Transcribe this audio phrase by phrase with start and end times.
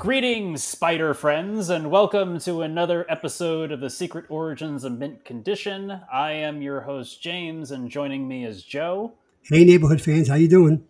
[0.00, 6.00] Greetings, spider friends, and welcome to another episode of the Secret Origins of Mint Condition.
[6.10, 9.12] I am your host James, and joining me is Joe.
[9.42, 10.84] Hey, neighborhood fans, how you doing?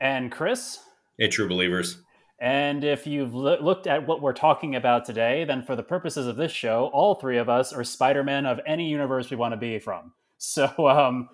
[0.00, 0.78] And Chris.
[1.18, 1.98] Hey, true believers.
[2.40, 6.26] And if you've lo- looked at what we're talking about today, then for the purposes
[6.26, 9.58] of this show, all three of us are Spider-Man of any universe we want to
[9.58, 10.14] be from.
[10.38, 11.28] So, um,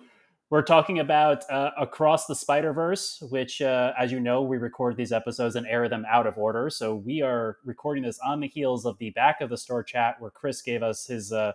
[0.51, 4.97] we're talking about uh, Across the Spider Verse, which, uh, as you know, we record
[4.97, 6.69] these episodes and air them out of order.
[6.69, 10.17] So we are recording this on the heels of the back of the store chat,
[10.19, 11.53] where Chris gave us his uh,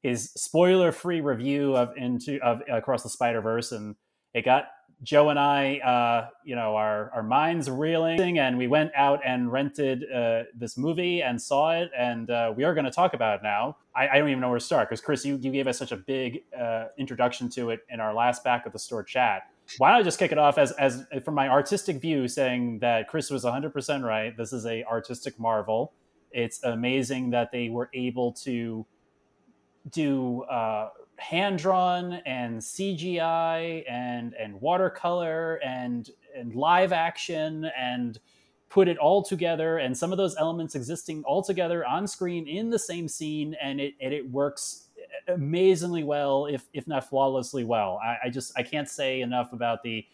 [0.00, 3.96] his spoiler free review of into of Across the Spider Verse, and
[4.32, 4.68] it got
[5.02, 9.52] Joe and I, uh, you know, our our minds reeling, and we went out and
[9.52, 13.40] rented uh, this movie and saw it, and uh, we are going to talk about
[13.40, 13.76] it now.
[13.94, 15.92] I, I, don't even know where to start because Chris, you, you gave us such
[15.92, 19.42] a big uh, introduction to it in our last back of the store chat.
[19.78, 23.06] Why don't I just kick it off as as from my artistic view, saying that
[23.08, 24.34] Chris was 100 percent right.
[24.34, 25.92] This is a artistic marvel.
[26.32, 28.86] It's amazing that they were able to
[29.90, 30.88] do uh,
[31.18, 38.18] hand drawn and CGI and and watercolor and and live action and
[38.68, 42.68] put it all together and some of those elements existing all together on screen in
[42.68, 44.88] the same scene and it and it works
[45.28, 48.00] amazingly well if if not flawlessly well.
[48.04, 50.04] I, I just i can't say enough about the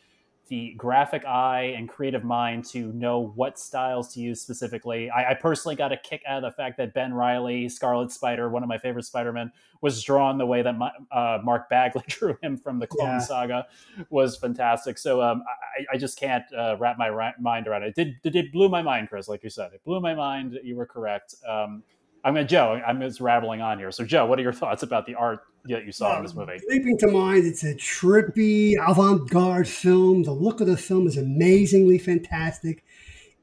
[0.53, 5.09] the graphic eye and creative mind to know what styles to use specifically.
[5.09, 8.51] I, I, personally got a kick out of the fact that Ben Riley, Scarlet Spider,
[8.51, 12.37] one of my favorite Spider-Men, was drawn the way that my, uh, Mark Bagley drew
[12.43, 13.19] him from the Clone yeah.
[13.21, 13.67] Saga
[14.11, 14.99] was fantastic.
[14.99, 15.43] So um,
[15.75, 17.95] I, I, just can't uh, wrap my ra- mind around it.
[17.97, 19.73] It did, it blew my mind, Chris, like you said.
[19.73, 20.61] It blew my mind.
[20.63, 21.35] You were correct.
[21.49, 21.83] Um,
[22.25, 22.79] I'm mean, Joe.
[22.87, 23.91] I'm just rattling on here.
[23.91, 26.61] So, Joe, what are your thoughts about the art that you saw in this movie?
[26.69, 30.25] Leaping to mind, it's a trippy, avant-garde film.
[30.25, 32.85] The look of the film is amazingly fantastic.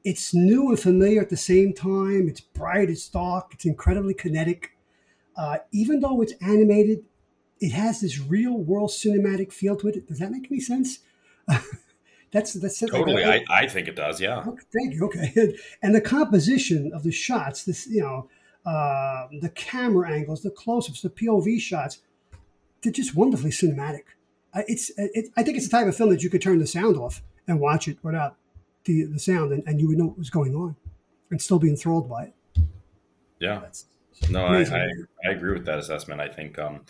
[0.04, 2.28] It's new and familiar at the same time.
[2.28, 4.72] It's bright, it's dark, it's incredibly kinetic.
[5.36, 7.04] Uh, even though it's animated,
[7.60, 10.08] it has this real-world cinematic feel to it.
[10.08, 11.00] Does that make any sense?
[12.32, 13.24] that's that's totally.
[13.24, 14.20] I, I think it does.
[14.20, 14.44] Yeah.
[14.46, 15.04] Okay, thank you.
[15.06, 17.64] Okay, and the composition of the shots.
[17.64, 18.28] This you know
[18.64, 21.98] uh, the camera angles, the close-ups, the POV shots,
[22.82, 24.02] they're just wonderfully cinematic.
[24.52, 26.66] Uh, it's, it, I think it's the type of film that you could turn the
[26.66, 28.36] sound off and watch it without
[28.84, 30.76] the, the sound, and, and you would know what was going on,
[31.30, 32.34] and still be enthralled by it.
[33.38, 33.62] Yeah,
[34.28, 34.88] no, I, I,
[35.26, 36.20] I agree with that assessment.
[36.20, 36.84] I think um,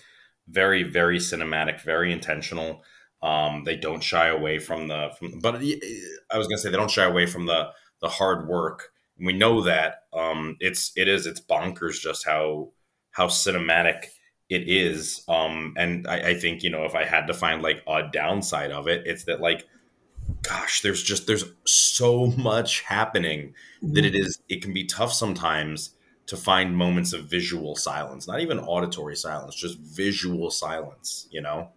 [0.48, 2.82] very very cinematic, very intentional.
[3.22, 6.90] Um, they don't shy away from the from, but I was gonna say they don't
[6.90, 7.70] shy away from the
[8.00, 8.90] the hard work
[9.20, 12.70] we know that um, it's it is it's bonkers just how
[13.12, 14.06] how cinematic
[14.50, 15.24] it is.
[15.28, 18.70] Um, and I, I think you know if I had to find like a downside
[18.70, 19.66] of it, it's that like
[20.42, 23.94] gosh, there's just there's so much happening mm-hmm.
[23.94, 25.90] that it is it can be tough sometimes
[26.26, 31.70] to find moments of visual silence, not even auditory silence, just visual silence, you know?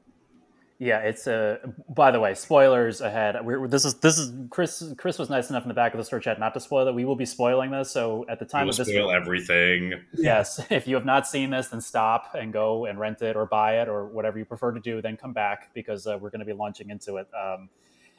[0.83, 1.59] Yeah, it's a.
[1.87, 3.37] By the way, spoilers ahead.
[3.41, 4.83] We're, this is this is Chris.
[4.97, 6.93] Chris was nice enough in the back of the store chat not to spoil it.
[6.93, 7.89] We will be spoiling this.
[7.89, 9.93] So at the time of this, spoil everything.
[10.13, 13.45] Yes, if you have not seen this, then stop and go and rent it or
[13.45, 15.01] buy it or whatever you prefer to do.
[15.01, 17.29] Then come back because uh, we're going to be launching into it.
[17.33, 17.69] Um,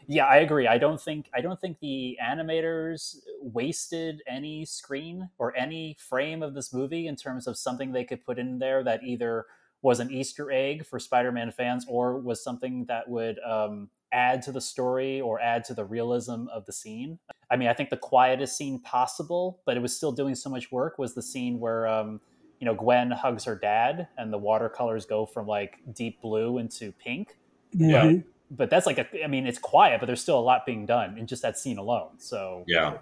[0.07, 0.67] yeah, I agree.
[0.67, 6.55] I don't think I don't think the animators wasted any screen or any frame of
[6.55, 9.45] this movie in terms of something they could put in there that either
[9.85, 14.51] was an Easter egg for Spider-Man fans, or was something that would um, add to
[14.51, 17.19] the story or add to the realism of the scene.
[17.51, 20.73] I mean, I think the quietest scene possible, but it was still doing so much
[20.73, 22.19] work, was the scene where um,
[22.61, 26.91] you know Gwen hugs her dad, and the watercolors go from like deep blue into
[26.93, 27.37] pink.
[27.73, 28.15] Yeah.
[28.51, 31.19] But, that's like a, I mean, it's quiet, but there's still a lot being done
[31.19, 32.13] in just that scene alone.
[32.19, 32.99] So yeah,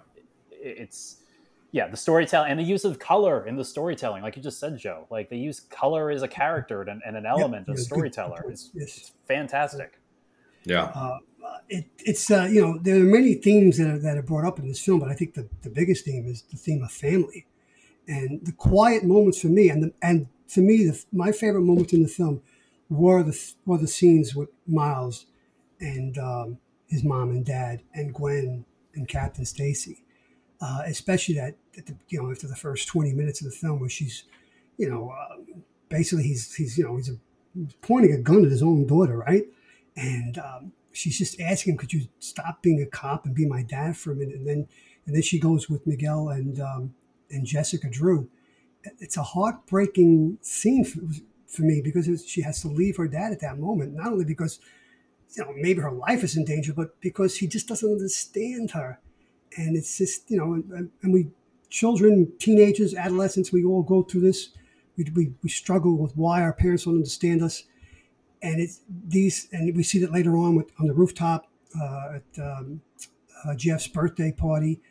[0.51, 1.22] it, it's
[1.73, 4.77] yeah, the storytelling and the use of color in the storytelling, like you just said,
[4.77, 5.07] Joe.
[5.09, 8.45] Like they use color as a character and, and an element of storyteller.
[8.47, 8.97] It's, yes.
[8.97, 9.99] it's, fantastic.
[10.65, 10.83] Yeah.
[10.83, 11.17] Uh,
[11.67, 14.59] it, it's uh, you know there are many themes that are, that are brought up
[14.59, 17.47] in this film, but I think the, the biggest theme is the theme of family,
[18.07, 21.91] and the quiet moments for me, and the, and to me, the, my favorite moments
[21.91, 22.43] in the film
[22.89, 25.25] were the were the scenes with Miles
[25.79, 30.02] and um, his mom and dad, and Gwen and Captain Stacy
[30.63, 33.89] uh, especially that the, you know after the first twenty minutes of the film where
[33.89, 34.23] she's,
[34.77, 35.35] you know, uh,
[35.89, 37.17] basically he's he's you know he's, a,
[37.53, 39.43] he's, pointing a gun at his own daughter, right?
[39.97, 43.61] And um, she's just asking him, "Could you stop being a cop and be my
[43.61, 44.67] dad for a minute?" And then
[45.05, 46.93] and then she goes with Miguel and um,
[47.29, 48.29] and Jessica Drew.
[48.99, 51.01] It's a heartbreaking scene for,
[51.45, 54.61] for me because she has to leave her dad at that moment, not only because
[55.35, 59.01] you know maybe her life is in danger, but because he just doesn't understand her
[59.57, 61.27] and it's just you know, and, and we
[61.73, 64.49] children, teenagers, adolescents, we all go through this.
[64.95, 67.63] We, we, we struggle with why our parents don't understand us.
[68.43, 71.47] And it's these, and we see that later on with on the rooftop
[71.81, 72.81] uh, at um,
[73.43, 74.81] uh, Jeff's birthday party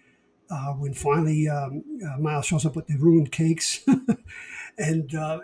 [0.51, 3.87] uh, when finally um, uh, Miles shows up with the ruined cakes,
[4.79, 5.41] and uh,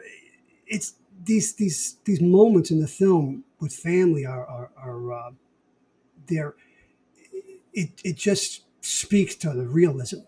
[0.67, 0.95] it's
[1.25, 5.31] these these these moments in the film with family are are, are uh,
[6.27, 6.55] there.
[7.73, 10.21] It it just speaks to the realism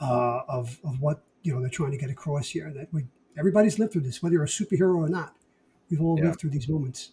[0.00, 2.72] uh, of of what you know they're trying to get across here.
[2.74, 3.06] That we
[3.38, 5.34] everybody's lived through this, whether you're a superhero or not.
[5.90, 6.26] We've all yeah.
[6.26, 7.10] lived through these moments.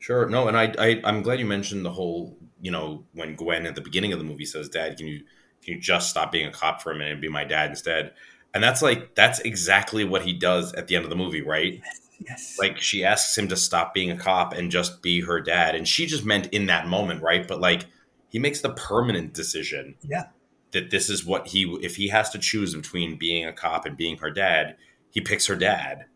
[0.00, 0.28] Sure.
[0.28, 2.36] No, and I, I I'm glad you mentioned the whole.
[2.60, 5.20] You know, when Gwen at the beginning of the movie says, "Dad, can you
[5.62, 8.12] can you just stop being a cop for a minute and be my dad instead?"
[8.54, 11.80] And that's like that's exactly what he does at the end of the movie, right?
[11.84, 12.00] Yes.
[12.26, 12.56] yes.
[12.58, 15.86] Like she asks him to stop being a cop and just be her dad, and
[15.86, 17.46] she just meant in that moment, right?
[17.46, 17.86] But like
[18.28, 19.96] he makes the permanent decision.
[20.02, 20.26] Yeah
[20.72, 23.96] that this is what he if he has to choose between being a cop and
[23.96, 24.76] being her dad,
[25.10, 26.06] he picks her dad.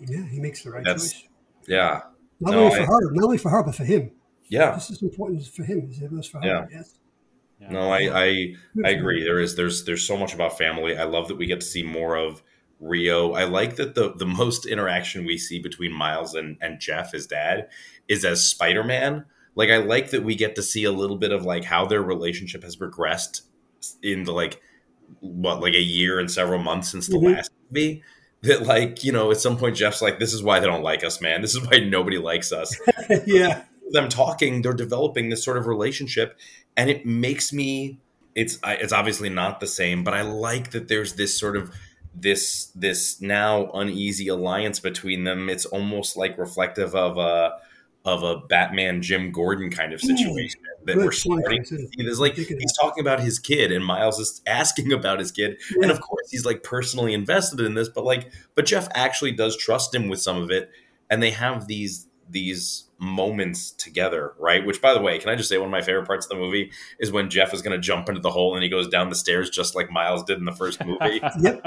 [0.00, 1.28] Yeah, he makes the right That's, choice.
[1.68, 2.00] Yeah.
[2.40, 4.10] Not no, only for I, her, not only for her, but for him.
[4.48, 4.74] Yeah.
[4.74, 6.46] This is important for him as it was for her.
[6.46, 6.66] Yeah.
[6.70, 6.98] Yes.
[7.60, 7.70] Yeah.
[7.70, 8.54] No, I, I
[8.84, 9.22] I agree.
[9.22, 10.96] There is there's there's so much about family.
[10.96, 12.42] I love that we get to see more of
[12.80, 13.34] Rio.
[13.34, 17.28] I like that the the most interaction we see between Miles and, and Jeff, his
[17.28, 17.68] dad,
[18.08, 21.32] is as Spider Man like I like that we get to see a little bit
[21.32, 23.42] of like how their relationship has progressed
[24.02, 24.60] in the like
[25.20, 27.34] what like a year and several months since the mm-hmm.
[27.34, 28.02] last movie.
[28.42, 31.04] That like you know at some point Jeff's like this is why they don't like
[31.04, 31.42] us, man.
[31.42, 32.76] This is why nobody likes us.
[33.26, 36.36] yeah, them talking, they're developing this sort of relationship,
[36.76, 38.00] and it makes me.
[38.34, 41.72] It's it's obviously not the same, but I like that there's this sort of
[42.14, 45.48] this this now uneasy alliance between them.
[45.48, 47.58] It's almost like reflective of a
[48.04, 51.88] of a Batman Jim Gordon kind of situation mm, that we're starting to see.
[51.98, 55.82] There's like he's talking about his kid, and Miles is asking about his kid, yeah.
[55.82, 59.56] and of course he's like personally invested in this, but like, but Jeff actually does
[59.56, 60.70] trust him with some of it,
[61.10, 64.64] and they have these these moments together, right?
[64.64, 66.36] Which, by the way, can I just say one of my favorite parts of the
[66.36, 69.10] movie is when Jeff is going to jump into the hole and he goes down
[69.10, 71.20] the stairs just like Miles did in the first movie.
[71.40, 71.60] yep.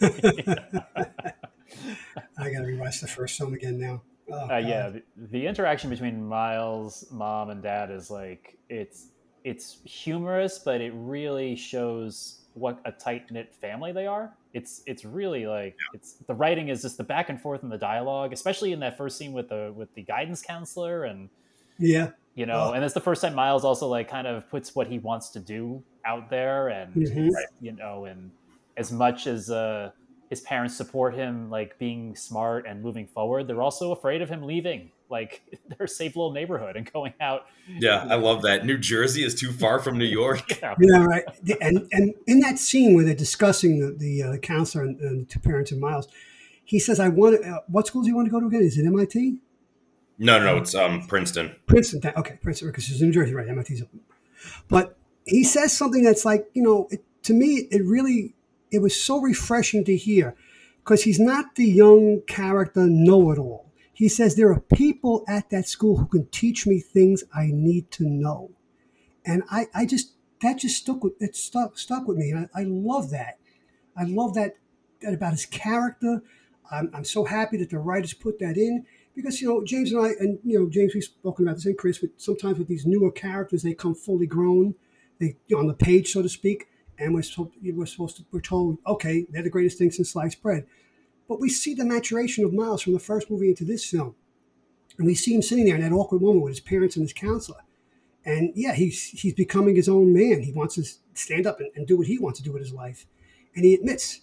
[2.38, 4.02] I got to rewatch the first film again now.
[4.32, 9.08] Oh, uh, yeah, the, the, interaction between Miles' mom and dad is like it's
[9.44, 14.32] it's humorous, but it really shows what a tight knit family they are.
[14.52, 15.98] It's it's really like yeah.
[15.98, 18.96] it's the writing is just the back and forth in the dialogue, especially in that
[18.96, 21.28] first scene with the with the guidance counselor and
[21.78, 24.86] yeah, you know, and it's the first time Miles also like kind of puts what
[24.86, 27.28] he wants to do out there, and mm-hmm.
[27.60, 28.30] you know, and
[28.76, 29.90] as much as uh
[30.30, 34.42] his parents support him like being smart and moving forward they're also afraid of him
[34.42, 34.92] leaving.
[35.10, 35.42] Like
[35.76, 37.46] their safe little neighborhood and going out.
[37.68, 38.64] Yeah i love that.
[38.64, 40.60] New jersey is too far from new york.
[40.62, 40.74] Yeah.
[40.80, 41.24] yeah right
[41.60, 45.24] and and in that scene where they're discussing the, the uh, counselor and, and the
[45.26, 46.08] two parents and miles
[46.64, 48.62] he says i want uh, what school do you want to go to again?
[48.62, 49.14] Is it mit
[50.18, 51.54] no no, no it's um princeton.
[51.66, 53.82] Princeton okay princeton because it's new jersey right mit's
[54.68, 58.34] but he says something that's like you know it, to me it really
[58.70, 60.34] it was so refreshing to hear
[60.78, 63.70] because he's not the young character know it all.
[63.92, 67.90] He says there are people at that school who can teach me things I need
[67.92, 68.52] to know.
[69.26, 72.30] And I, I just, that just stuck with, it stuck, stuck with me.
[72.30, 73.38] And I, I love that.
[73.96, 74.54] I love that,
[75.02, 76.22] that about his character.
[76.70, 80.00] I'm, I'm so happy that the writers put that in because, you know, James and
[80.00, 82.86] I, and, you know, James, we've spoken about this and Chris, but sometimes with these
[82.86, 84.76] newer characters, they come fully grown,
[85.18, 86.68] they on the page, so to speak
[87.00, 90.10] and we're, supposed to, we're supposed to, we're told, okay, they're the greatest thing since
[90.10, 90.66] sliced bread.
[91.28, 94.14] But we see the maturation of Miles from the first movie into this film.
[94.98, 97.12] And we see him sitting there in that awkward moment with his parents and his
[97.12, 97.60] counselor.
[98.24, 100.42] And yeah, he's he's becoming his own man.
[100.42, 102.72] He wants to stand up and, and do what he wants to do with his
[102.72, 103.06] life.
[103.54, 104.20] And he admits,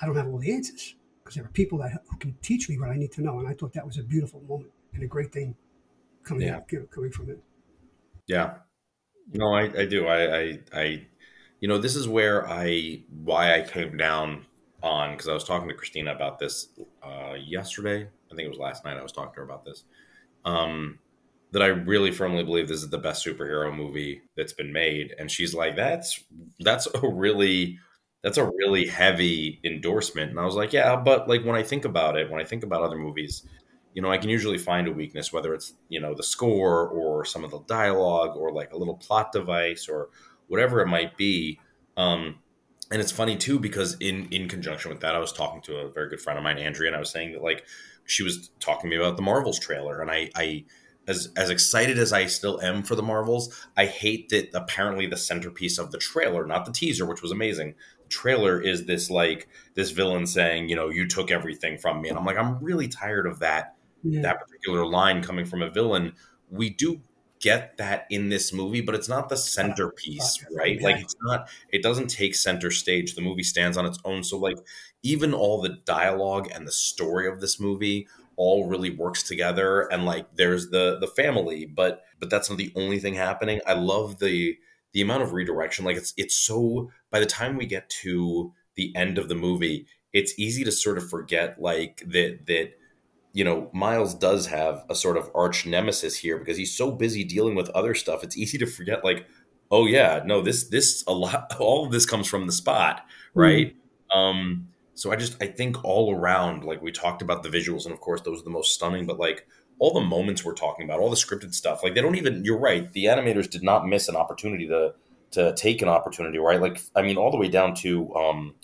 [0.00, 2.78] I don't have all the answers because there are people that who can teach me
[2.78, 3.40] what I need to know.
[3.40, 5.56] And I thought that was a beautiful moment and a great thing
[6.22, 6.56] coming yeah.
[6.56, 7.40] out, you know, coming from it.
[8.26, 8.54] Yeah.
[9.32, 10.06] No, I, I do.
[10.06, 11.06] I, I, I
[11.60, 14.46] you know, this is where I why I came down
[14.82, 16.68] on because I was talking to Christina about this
[17.02, 18.08] uh, yesterday.
[18.32, 18.96] I think it was last night.
[18.96, 19.84] I was talking to her about this.
[20.44, 20.98] Um,
[21.52, 25.30] that I really firmly believe this is the best superhero movie that's been made, and
[25.30, 26.24] she's like, "That's
[26.60, 27.78] that's a really
[28.22, 31.84] that's a really heavy endorsement." And I was like, "Yeah, but like when I think
[31.84, 33.46] about it, when I think about other movies."
[33.92, 37.24] You know, I can usually find a weakness, whether it's you know the score or
[37.24, 40.10] some of the dialogue or like a little plot device or
[40.50, 41.60] whatever it might be.
[41.96, 42.40] Um,
[42.90, 45.90] and it's funny too because in in conjunction with that, I was talking to a
[45.90, 47.64] very good friend of mine, Andrea, and I was saying that like
[48.04, 50.64] she was talking to me about the Marvels trailer, and I I
[51.06, 55.16] as as excited as I still am for the Marvels, I hate that apparently the
[55.16, 57.76] centerpiece of the trailer, not the teaser, which was amazing.
[58.02, 62.08] The trailer is this like this villain saying, you know, you took everything from me,
[62.08, 64.22] and I'm like, I'm really tired of that yeah.
[64.22, 66.14] that particular line coming from a villain.
[66.50, 67.00] We do
[67.40, 70.80] get that in this movie, but it's not the centerpiece, right?
[70.80, 73.14] Like it's not it doesn't take center stage.
[73.14, 74.22] The movie stands on its own.
[74.22, 74.58] So like
[75.02, 78.06] even all the dialogue and the story of this movie
[78.36, 82.72] all really works together and like there's the the family, but but that's not the
[82.76, 83.60] only thing happening.
[83.66, 84.56] I love the
[84.92, 88.94] the amount of redirection like it's it's so by the time we get to the
[88.94, 92.72] end of the movie, it's easy to sort of forget like that that
[93.32, 97.24] you know, Miles does have a sort of arch nemesis here because he's so busy
[97.24, 98.24] dealing with other stuff.
[98.24, 99.26] It's easy to forget, like,
[99.70, 103.74] oh yeah, no, this this a lot, all of this comes from the spot, right?
[104.12, 104.16] Mm.
[104.16, 107.94] Um, so I just I think all around, like we talked about the visuals, and
[107.94, 109.46] of course those are the most stunning, but like
[109.78, 112.44] all the moments we're talking about, all the scripted stuff, like they don't even.
[112.44, 114.94] You're right, the animators did not miss an opportunity to
[115.32, 116.60] to take an opportunity, right?
[116.60, 118.54] Like I mean, all the way down to um,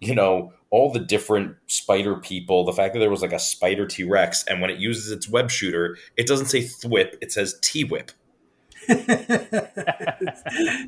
[0.00, 3.86] you know all the different spider people, the fact that there was like a spider
[3.86, 7.58] T Rex, and when it uses its web shooter, it doesn't say thwip, it says
[7.60, 8.12] T whip.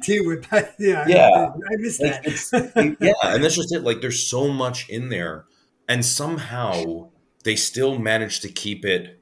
[0.02, 0.46] T whip,
[0.78, 2.96] yeah, yeah, I, I missed like, that.
[3.00, 3.82] yeah, and that's just it.
[3.82, 5.46] Like, there's so much in there,
[5.88, 7.10] and somehow
[7.44, 9.20] they still manage to keep it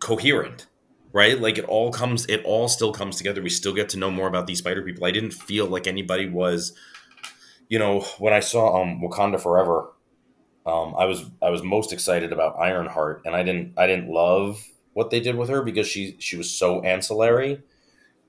[0.00, 0.66] coherent,
[1.12, 1.40] right?
[1.40, 3.40] Like, it all comes, it all still comes together.
[3.40, 5.06] We still get to know more about these spider people.
[5.06, 6.74] I didn't feel like anybody was
[7.68, 9.92] you know, when I saw um, Wakanda Forever,
[10.66, 14.64] um, I was I was most excited about Ironheart, and I didn't I didn't love
[14.92, 17.62] what they did with her because she she was so ancillary.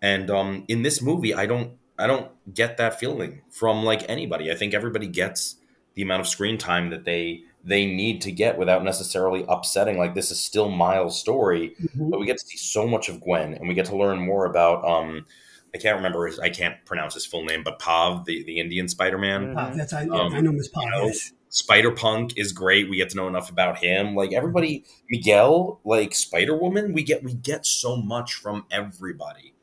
[0.01, 4.51] And um, in this movie, I don't I don't get that feeling from like anybody.
[4.51, 5.55] I think everybody gets
[5.95, 9.97] the amount of screen time that they they need to get without necessarily upsetting.
[9.97, 12.09] Like this is still Miles' story, mm-hmm.
[12.09, 14.45] but we get to see so much of Gwen, and we get to learn more
[14.45, 15.25] about um,
[15.73, 18.87] I can't remember his, I can't pronounce his full name, but Pav, the, the Indian
[18.87, 19.53] Spider Man.
[19.53, 20.83] Pav, that's I, um, I know Miss Pav.
[20.83, 21.11] You know,
[21.49, 22.89] Spider Punk is great.
[22.89, 24.15] We get to know enough about him.
[24.15, 29.53] Like everybody, Miguel, like Spider Woman, we get we get so much from everybody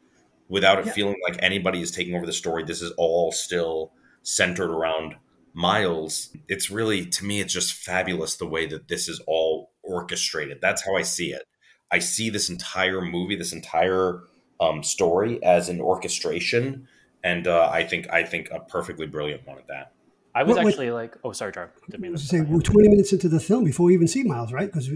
[0.48, 0.92] without it yeah.
[0.92, 2.64] feeling like anybody is taking over the story.
[2.64, 5.16] This is all still centered around
[5.54, 6.36] Miles.
[6.48, 10.58] It's really to me, it's just fabulous the way that this is all orchestrated.
[10.60, 11.44] That's how I see it.
[11.90, 14.22] I see this entire movie, this entire
[14.60, 16.88] um, story as an orchestration,
[17.22, 19.92] and uh, I think I think a perfectly brilliant one at that.
[20.34, 21.72] I was what, actually like, oh, sorry, Jar.
[22.16, 24.70] say we're twenty minutes into the film before we even see Miles, right?
[24.70, 24.90] Because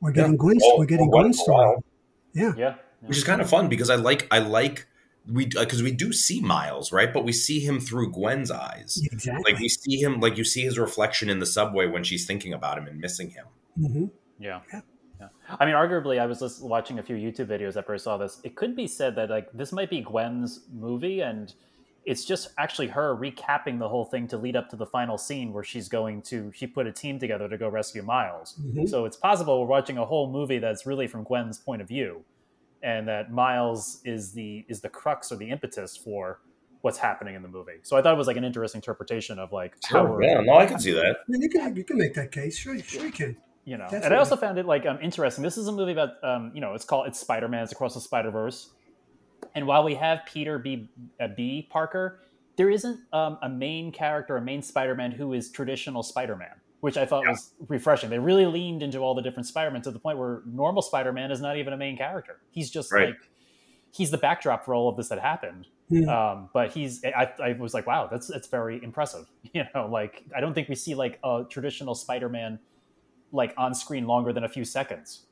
[0.00, 0.38] we're getting yeah.
[0.38, 1.76] Gwen's, well, we're getting Gwen's story.
[2.32, 2.42] Yeah.
[2.42, 4.86] yeah, yeah, which is kind of fun because I like I like
[5.30, 7.12] we because uh, we do see Miles, right?
[7.12, 9.00] But we see him through Gwen's eyes.
[9.10, 9.52] Exactly.
[9.52, 12.52] Like we see him, like you see his reflection in the subway when she's thinking
[12.52, 13.46] about him and missing him.
[13.78, 14.04] Mm-hmm.
[14.38, 14.60] Yeah.
[14.72, 14.80] yeah.
[15.48, 18.40] I mean, arguably, I was just watching a few YouTube videos after I saw this.
[18.44, 21.52] It could be said that like this might be Gwen's movie, and
[22.04, 25.52] it's just actually her recapping the whole thing to lead up to the final scene
[25.52, 28.58] where she's going to she put a team together to go rescue Miles.
[28.60, 28.86] Mm-hmm.
[28.86, 32.24] So it's possible we're watching a whole movie that's really from Gwen's point of view,
[32.82, 36.40] and that Miles is the is the crux or the impetus for
[36.80, 37.78] what's happening in the movie.
[37.82, 40.66] So I thought it was like an interesting interpretation of like sure, yeah, no, I
[40.66, 41.16] can see that.
[41.20, 42.56] I mean, you can you can make that case.
[42.56, 43.86] Sure, sure you can you know.
[43.90, 45.42] And i also found it like um, interesting.
[45.42, 48.00] This is a movie about um, you know it's called it's spider-man it's across the
[48.00, 48.70] spider-verse.
[49.54, 50.88] And while we have peter b,
[51.20, 52.20] uh, b parker
[52.56, 57.06] there isn't um, a main character a main spider-man who is traditional spider-man which i
[57.06, 57.30] thought yeah.
[57.30, 58.10] was refreshing.
[58.10, 61.30] They really leaned into all the different Spider Men to the point where normal spider-man
[61.30, 62.40] is not even a main character.
[62.50, 63.08] He's just right.
[63.08, 63.30] like
[63.90, 65.66] he's the backdrop for all of this that happened.
[65.88, 66.32] Yeah.
[66.32, 69.26] um, but he's I, I was like wow that's that's very impressive.
[69.54, 72.58] You know like i don't think we see like a traditional spider-man
[73.34, 75.26] like on screen longer than a few seconds.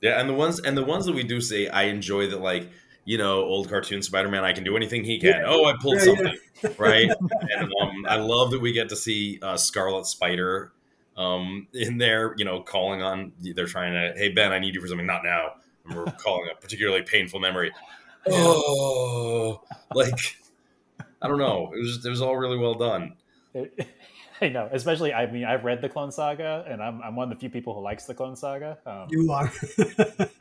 [0.00, 2.68] Yeah, and the ones and the ones that we do say, I enjoy that like
[3.04, 4.44] you know old cartoon Spider-Man.
[4.44, 5.30] I can do anything he can.
[5.30, 5.44] Yeah.
[5.46, 6.70] Oh, I pulled yeah, something yeah.
[6.78, 7.10] right,
[7.56, 10.72] and um, I love that we get to see uh, Scarlet Spider
[11.16, 12.34] um, in there.
[12.36, 14.18] You know, calling on they're trying to.
[14.18, 15.06] Hey Ben, I need you for something.
[15.06, 15.54] Not now.
[15.86, 17.72] And we're calling a particularly painful memory.
[18.26, 19.62] Oh,
[19.94, 20.36] like
[21.22, 21.72] I don't know.
[21.74, 23.16] It was it was all really well done.
[24.44, 25.14] I know, especially.
[25.14, 27.74] I mean, I've read the Clone Saga, and I'm, I'm one of the few people
[27.74, 28.76] who likes the Clone Saga.
[28.84, 29.50] Um, you are.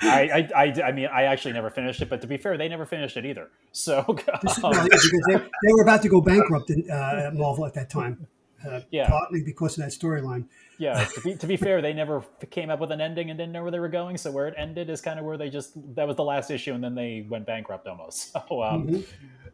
[0.01, 2.67] I, I, I, I, mean, I actually never finished it, but to be fair, they
[2.67, 3.49] never finished it either.
[3.71, 4.17] So um,
[4.71, 8.27] no, they, they, were about to go bankrupt in, uh, at Marvel at that time.
[8.69, 10.45] Uh, yeah, partly because of that storyline.
[10.77, 13.53] Yeah, to be, to be fair, they never came up with an ending and didn't
[13.53, 14.17] know where they were going.
[14.17, 16.73] So where it ended is kind of where they just that was the last issue,
[16.73, 18.35] and then they went bankrupt almost.
[18.49, 19.01] So, um, mm-hmm.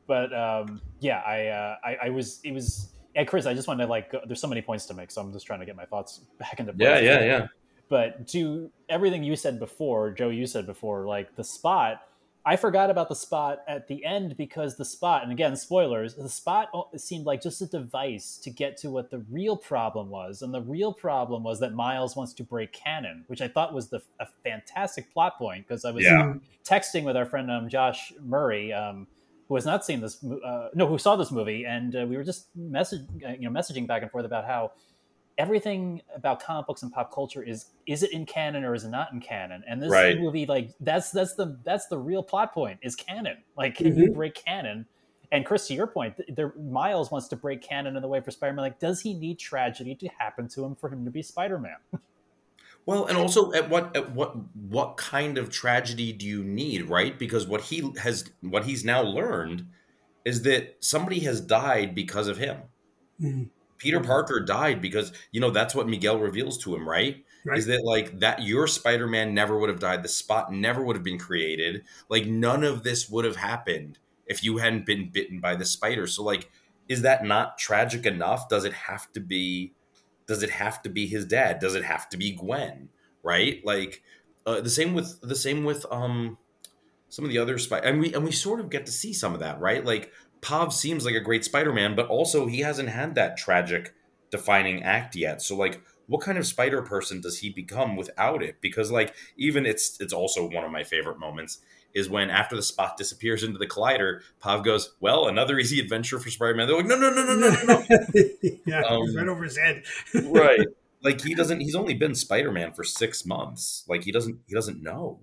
[0.07, 3.85] but um, yeah, I, uh, I, I was it was yeah, Chris, I just wanted
[3.85, 5.75] to like, go, there's so many points to make, so I'm just trying to get
[5.75, 6.87] my thoughts back into place.
[6.87, 7.47] Yeah, yeah, yeah.
[7.89, 12.01] But to everything you said before, Joe, you said before, like the spot
[12.45, 16.29] I forgot about the spot at the end because the spot, and again, spoilers, the
[16.29, 20.41] spot seemed like just a device to get to what the real problem was.
[20.41, 23.89] And the real problem was that Miles wants to break canon, which I thought was
[23.89, 26.33] the, a fantastic plot point because I was yeah.
[26.63, 29.05] texting with our friend um, Josh Murray, um,
[29.49, 32.23] who has not seen this, uh, no, who saw this movie, and uh, we were
[32.23, 34.71] just message, uh, you know, messaging back and forth about how
[35.39, 38.89] everything about comic books and pop culture is is it in canon or is it
[38.89, 39.63] not in canon?
[39.67, 40.19] And this right.
[40.19, 43.37] movie like that's that's the that's the real plot point is canon.
[43.57, 44.01] Like can mm-hmm.
[44.01, 44.85] you break canon?
[45.31, 48.31] And chris to your point there miles wants to break canon in the way for
[48.31, 48.63] spider-man.
[48.63, 51.77] Like does he need tragedy to happen to him for him to be spider-man
[52.89, 57.17] well and also at what at what what kind of tragedy do you need right
[57.19, 59.65] because what he has what he's now learned
[60.25, 62.57] is that somebody has died because of him
[63.21, 63.43] mm-hmm
[63.79, 67.23] Peter Parker died because you know that's what Miguel reveals to him, right?
[67.45, 67.57] right?
[67.57, 71.03] Is that like that your Spider-Man never would have died, the spot never would have
[71.03, 71.83] been created.
[72.09, 76.05] Like none of this would have happened if you hadn't been bitten by the spider.
[76.05, 76.51] So like
[76.87, 78.49] is that not tragic enough?
[78.49, 79.73] Does it have to be
[80.29, 81.57] does it have to be his dad?
[81.57, 82.89] Does it have to be Gwen?
[83.23, 83.65] Right?
[83.65, 84.03] Like
[84.45, 86.37] uh, the same with the same with um
[87.09, 89.33] some of the other spider and we and we sort of get to see some
[89.33, 89.83] of that, right?
[89.83, 93.93] Like Pav seems like a great Spider-Man, but also he hasn't had that tragic
[94.29, 95.41] defining act yet.
[95.41, 98.61] So like what kind of spider person does he become without it?
[98.61, 101.57] Because like even it's it's also one of my favorite moments
[101.93, 106.19] is when after the spot disappears into the collider, Pav goes, "Well, another easy adventure
[106.19, 107.83] for Spider-Man." They're like, "No, no, no, no, no, no,
[108.65, 109.83] yeah, um, right over his head.
[110.25, 110.67] right.
[111.03, 111.61] Like he doesn't.
[111.61, 113.85] He's only been Spider-Man for six months.
[113.87, 114.39] Like he doesn't.
[114.47, 115.21] He doesn't know.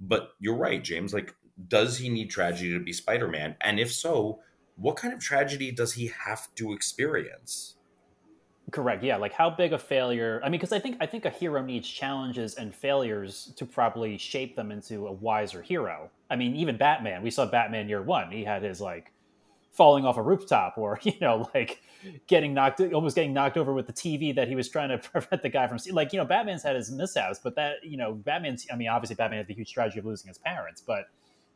[0.00, 1.12] But you're right, James.
[1.12, 1.34] Like,
[1.68, 3.56] does he need tragedy to be Spider-Man?
[3.60, 4.40] And if so,
[4.76, 7.76] what kind of tragedy does he have to experience?
[8.70, 9.02] Correct.
[9.02, 9.16] Yeah.
[9.16, 10.40] Like how big a failure?
[10.44, 14.18] I mean, because I think I think a hero needs challenges and failures to probably
[14.18, 16.10] shape them into a wiser hero.
[16.28, 17.22] I mean, even Batman.
[17.22, 18.30] We saw Batman Year One.
[18.30, 19.12] He had his like
[19.72, 21.80] falling off a rooftop, or you know, like
[22.26, 25.42] getting knocked, almost getting knocked over with the TV that he was trying to prevent
[25.42, 25.96] the guy from seeing.
[25.96, 28.66] Like you know, Batman's had his mishaps, but that you know, Batman's.
[28.72, 31.06] I mean, obviously, Batman had the huge tragedy of losing his parents, but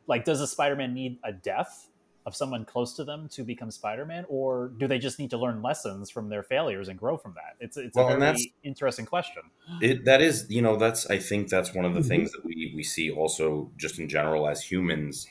[0.07, 1.89] like, does a Spider-Man need a death?
[2.25, 5.61] Of someone close to them to become Spider-Man, or do they just need to learn
[5.61, 7.55] lessons from their failures and grow from that?
[7.59, 9.43] It's it's well, a very interesting question.
[9.81, 12.09] It that is, you know, that's I think that's one of the mm-hmm.
[12.09, 15.27] things that we we see also just in general as humans,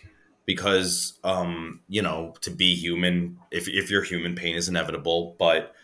[0.47, 5.75] because um, you know, to be human, if if you're human, pain is inevitable, but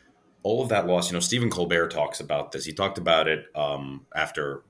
[0.42, 2.64] all of that loss, you know, Stephen Colbert talks about this.
[2.64, 4.62] He talked about it um, after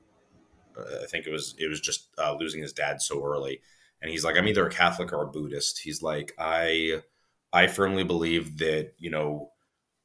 [0.76, 3.60] uh, I think it was it was just uh, losing his dad so early
[4.02, 5.80] and he's like i'm either a catholic or a buddhist.
[5.80, 7.00] He's like i
[7.52, 9.50] i firmly believe that you know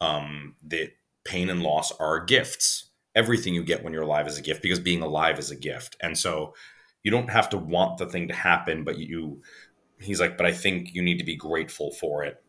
[0.02, 0.92] um that
[1.24, 2.90] pain and loss are gifts.
[3.16, 5.96] Everything you get when you're alive is a gift because being alive is a gift.
[6.02, 6.54] And so
[7.02, 9.42] you don't have to want the thing to happen but you
[10.00, 12.44] he's like but i think you need to be grateful for it.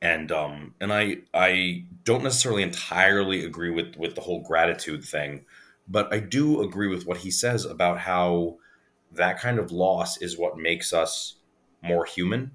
[0.00, 5.44] And um and i i don't necessarily entirely agree with with the whole gratitude thing
[5.86, 8.56] but i do agree with what he says about how
[9.14, 11.36] that kind of loss is what makes us
[11.82, 12.52] more human.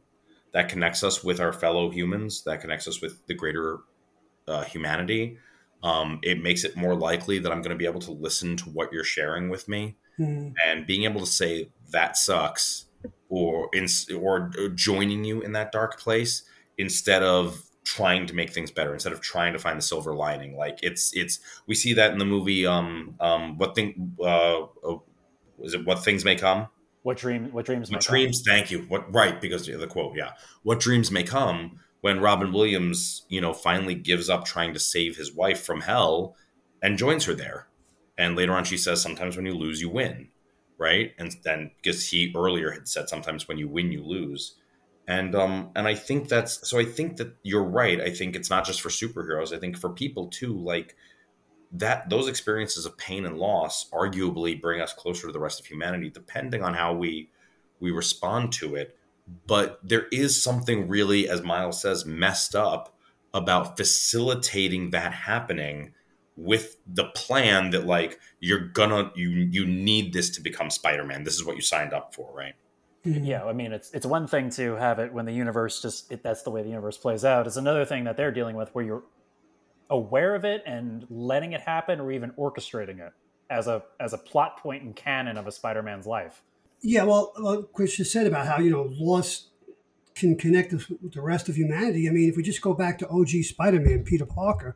[0.53, 2.43] That connects us with our fellow humans.
[2.43, 3.79] That connects us with the greater
[4.47, 5.37] uh, humanity.
[5.83, 8.69] Um, it makes it more likely that I'm going to be able to listen to
[8.69, 10.53] what you're sharing with me, mm.
[10.65, 12.85] and being able to say that sucks,
[13.29, 16.43] or in, or joining you in that dark place
[16.77, 20.57] instead of trying to make things better instead of trying to find the silver lining
[20.57, 24.97] like it's it's we see that in the movie um um what thing uh, uh
[25.61, 26.67] is it what things may come?
[27.03, 27.51] What dream?
[27.51, 27.89] What dreams?
[27.89, 28.41] What dreams?
[28.45, 28.53] Come.
[28.53, 28.79] Thank you.
[28.89, 29.39] What right?
[29.39, 30.31] Because the quote, yeah.
[30.63, 35.15] What dreams may come when Robin Williams, you know, finally gives up trying to save
[35.15, 36.35] his wife from hell
[36.81, 37.67] and joins her there.
[38.17, 40.29] And later on, she says, "Sometimes when you lose, you win."
[40.77, 41.13] Right?
[41.17, 44.55] And then because he earlier had said, "Sometimes when you win, you lose."
[45.07, 46.77] And um and I think that's so.
[46.79, 48.01] I think that you're right.
[48.01, 49.55] I think it's not just for superheroes.
[49.55, 50.57] I think for people too.
[50.57, 50.95] Like
[51.71, 55.65] that those experiences of pain and loss arguably bring us closer to the rest of
[55.65, 57.29] humanity depending on how we
[57.79, 58.97] we respond to it.
[59.45, 62.95] But there is something really as miles says messed up
[63.33, 65.93] about facilitating that happening
[66.37, 71.23] with the plan that like you're gonna you you need this to become spider-man.
[71.23, 72.53] This is what you signed up for right?
[73.05, 73.25] Mm-hmm.
[73.25, 76.23] Yeah i mean it's it's one thing to have it when the universe just it,
[76.23, 77.45] that's the way the universe plays out.
[77.45, 79.03] It's another thing that they're dealing with where you're
[79.89, 83.13] aware of it and letting it happen or even orchestrating it
[83.49, 86.43] as a as a plot point in canon of a Spider-Man's life.
[86.81, 89.47] Yeah, well, Chris just said about how you know loss
[90.15, 92.07] can connect us with the rest of humanity.
[92.07, 94.75] I mean, if we just go back to OG Spider-Man, Peter Parker,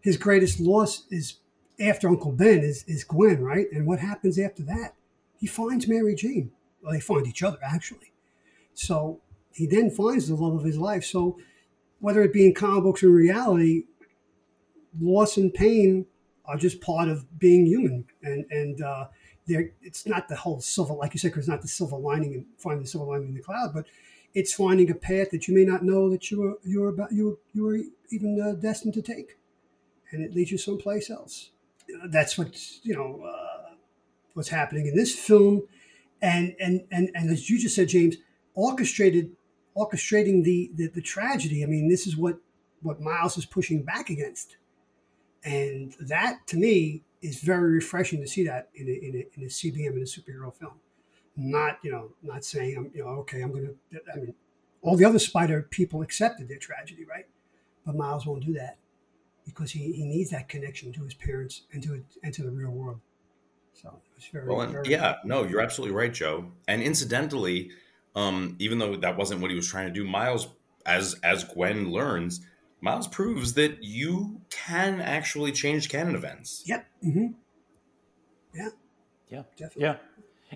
[0.00, 1.36] his greatest loss is
[1.80, 3.66] after Uncle Ben is is Gwen, right?
[3.72, 4.94] And what happens after that?
[5.38, 6.52] He finds Mary Jane.
[6.82, 8.12] Well, they find each other actually.
[8.74, 9.20] So
[9.52, 11.04] he then finds the love of his life.
[11.04, 11.38] So
[12.00, 13.84] whether it be in comic books or reality,
[15.00, 16.06] loss and pain
[16.44, 18.04] are just part of being human.
[18.22, 19.06] And and uh,
[19.46, 22.34] there, it's not the whole silver, like you said, because it's not the silver lining
[22.34, 23.86] and finding the silver lining in the cloud, but
[24.34, 27.12] it's finding a path that you may not know that you were you were about
[27.12, 27.78] you were, you were
[28.10, 29.38] even uh, destined to take,
[30.10, 31.50] and it leads you someplace else.
[32.06, 33.22] That's what you know.
[33.24, 33.52] Uh,
[34.34, 35.62] what's happening in this film,
[36.20, 38.16] and and and and as you just said, James,
[38.54, 39.32] orchestrated
[39.76, 41.62] orchestrating the, the, the tragedy.
[41.62, 42.38] I mean, this is what
[42.82, 44.56] what Miles is pushing back against,
[45.44, 49.44] and that to me is very refreshing to see that in a, in a, in
[49.44, 50.72] a CBM in a superhero film.
[51.36, 53.72] Not you know not saying I'm you know okay I'm gonna
[54.12, 54.34] I mean
[54.82, 57.26] all the other Spider people accepted their tragedy right,
[57.86, 58.76] but Miles won't do that
[59.44, 62.70] because he, he needs that connection to his parents and to and to the real
[62.70, 63.00] world.
[63.72, 66.46] So it's very well, and very yeah, no, you're absolutely right, Joe.
[66.68, 67.70] And incidentally,
[68.14, 70.48] um, even though that wasn't what he was trying to do, Miles,
[70.84, 72.40] as as Gwen learns,
[72.82, 76.62] Miles proves that you can actually change canon events.
[76.66, 76.86] Yep.
[77.04, 77.26] Mm-hmm.
[78.54, 78.68] Yeah.
[79.30, 79.42] Yeah.
[79.56, 79.82] Definitely.
[79.82, 79.96] Yeah.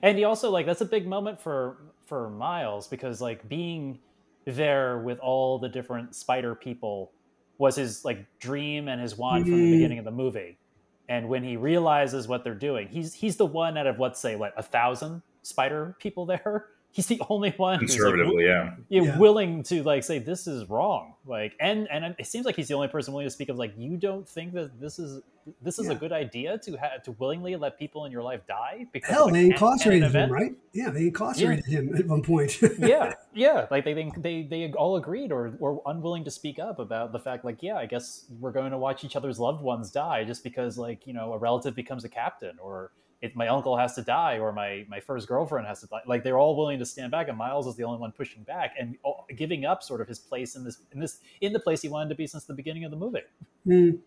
[0.02, 3.98] And he also like that's a big moment for for Miles because like being
[4.44, 7.12] there with all the different spider people
[7.58, 9.70] was his like dream and his want from the Mhm.
[9.72, 10.58] beginning of the movie.
[11.08, 14.34] And when he realizes what they're doing, he's he's the one out of let's say
[14.36, 16.66] what a thousand spider people there.
[16.96, 18.74] He's the only one who's like, Conservatively, yeah.
[18.88, 19.18] yeah, Yeah.
[19.18, 22.74] willing to like say this is wrong like and and it seems like he's the
[22.74, 25.20] only person willing to speak of like you don't think that this is
[25.62, 28.86] this is a good idea to have to willingly let people in your life die
[28.92, 30.52] because Hell, of a they can- incarcerated canon him, right?
[30.72, 32.60] Yeah, they incarcerated him at one point.
[32.78, 36.78] yeah yeah like they, they they they all agreed or were unwilling to speak up
[36.78, 39.90] about the fact like yeah i guess we're going to watch each other's loved ones
[39.90, 42.90] die just because like you know a relative becomes a captain or
[43.26, 46.22] it, my uncle has to die or my my first girlfriend has to die like
[46.24, 48.96] they're all willing to stand back and miles is the only one pushing back and
[49.04, 51.88] uh, giving up sort of his place in this in this in the place he
[51.88, 53.20] wanted to be since the beginning of the movie.
[53.66, 53.98] Mm,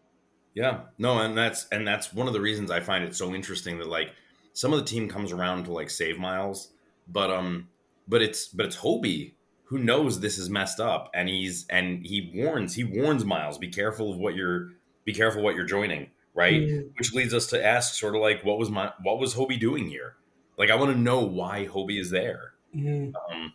[0.53, 3.77] Yeah, no, and that's and that's one of the reasons I find it so interesting
[3.79, 4.13] that like
[4.53, 6.69] some of the team comes around to like save Miles,
[7.07, 7.69] but um,
[8.07, 9.33] but it's but it's Hobie
[9.69, 13.67] who knows this is messed up, and he's and he warns he warns Miles, be
[13.67, 14.71] careful of what you're
[15.05, 16.61] be careful what you're joining, right?
[16.61, 16.89] Mm.
[16.97, 19.87] Which leads us to ask sort of like what was my what was Hobie doing
[19.87, 20.15] here?
[20.57, 22.53] Like I want to know why Hobie is there.
[22.75, 23.11] mm.
[23.31, 23.53] Um,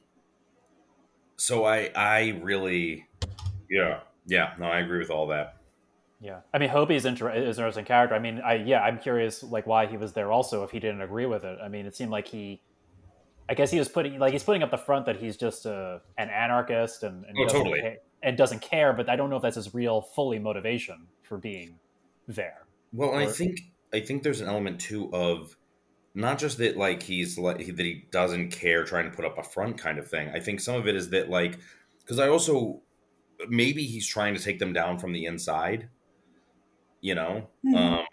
[1.37, 3.07] so I I really
[3.71, 5.57] yeah yeah no I agree with all that.
[6.21, 8.99] yeah i mean Hobie hobie's inter- is an interesting character i mean i yeah i'm
[8.99, 11.85] curious like why he was there also if he didn't agree with it i mean
[11.87, 12.63] it seemed like he
[13.49, 16.01] i guess he was putting like he's putting up the front that he's just a,
[16.17, 17.81] an anarchist and, and Oh, doesn't totally.
[17.83, 21.37] ca- and doesn't care but i don't know if that's his real fully motivation for
[21.37, 21.79] being
[22.29, 22.64] there
[22.95, 23.61] Well, and I think
[23.93, 25.57] I think there's an element too of
[26.15, 29.43] not just that like he's like that he doesn't care trying to put up a
[29.45, 30.31] front kind of thing.
[30.31, 31.61] I think some of it is that like
[32.01, 32.83] because I also
[33.49, 35.91] maybe he's trying to take them down from the inside.
[37.01, 37.75] You know, Mhm.
[37.77, 38.05] um,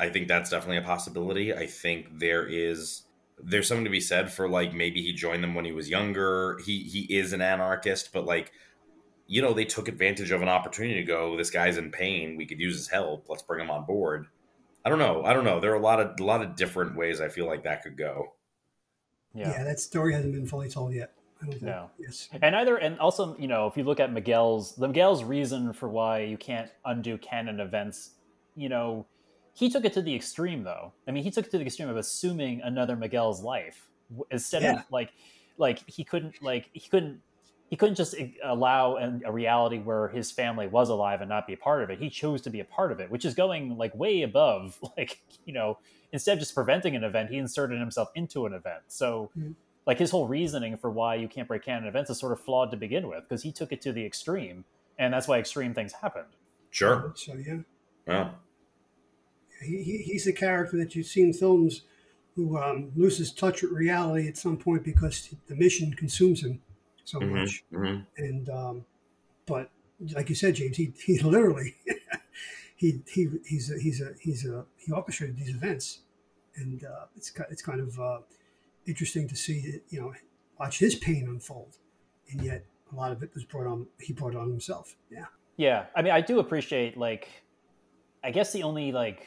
[0.00, 1.54] I think that's definitely a possibility.
[1.54, 3.06] I think there is
[3.38, 6.58] there's something to be said for like maybe he joined them when he was younger.
[6.66, 8.52] He he is an anarchist, but like
[9.32, 11.36] you know they took advantage of an opportunity to go.
[11.38, 12.36] This guy's in pain.
[12.36, 13.26] We could use his help.
[13.30, 14.26] Let's bring him on board.
[14.84, 15.24] I don't know.
[15.24, 15.58] I don't know.
[15.58, 17.96] There are a lot of a lot of different ways I feel like that could
[17.96, 18.34] go.
[19.34, 19.50] Yeah.
[19.50, 21.12] yeah, that story hasn't been fully told yet.
[21.40, 21.62] I don't think.
[21.62, 21.90] No.
[21.98, 22.28] Yes.
[22.42, 25.88] and either and also you know if you look at miguel's the miguel's reason for
[25.88, 28.10] why you can't undo canon events
[28.54, 29.06] you know
[29.54, 31.88] he took it to the extreme though i mean he took it to the extreme
[31.88, 33.88] of assuming another miguel's life
[34.30, 34.74] instead Yeah.
[34.80, 35.10] of like
[35.58, 37.20] like he couldn't like he couldn't
[37.72, 41.54] he couldn't just eh, allow a reality where his family was alive and not be
[41.54, 41.98] a part of it.
[41.98, 45.22] He chose to be a part of it which is going like way above like
[45.46, 45.78] you know
[46.12, 48.82] instead of just preventing an event he inserted himself into an event.
[48.88, 49.54] So Mhm.
[49.86, 52.70] like his whole reasoning for why you can't break canon events is sort of flawed
[52.72, 54.66] to begin with because he took it to the extreme
[54.98, 56.36] and that's why extreme things happened.
[56.68, 57.12] Sure.
[57.16, 57.60] So yeah,
[58.06, 58.34] Well,
[59.62, 61.82] he, he, he's a character that you've seen films
[62.34, 66.60] who um, loses touch with reality at some point because the mission consumes him
[67.04, 67.64] so mhm, much.
[67.72, 68.06] mhm.
[68.16, 68.84] And um,
[69.46, 69.70] but
[70.14, 71.74] like you said, James, he, he literally
[72.76, 76.00] he he he's a, he's a he's a he orchestrated these events,
[76.56, 78.18] and uh, it's it's kind of uh,
[78.86, 80.12] interesting to see you know
[80.58, 81.76] watch his pain unfold,
[82.30, 84.96] and yet a lot of it was brought on he brought on himself.
[85.10, 85.24] Yeah.
[85.56, 87.28] yeah i mean i do appreciate like
[88.24, 89.26] i guess the only like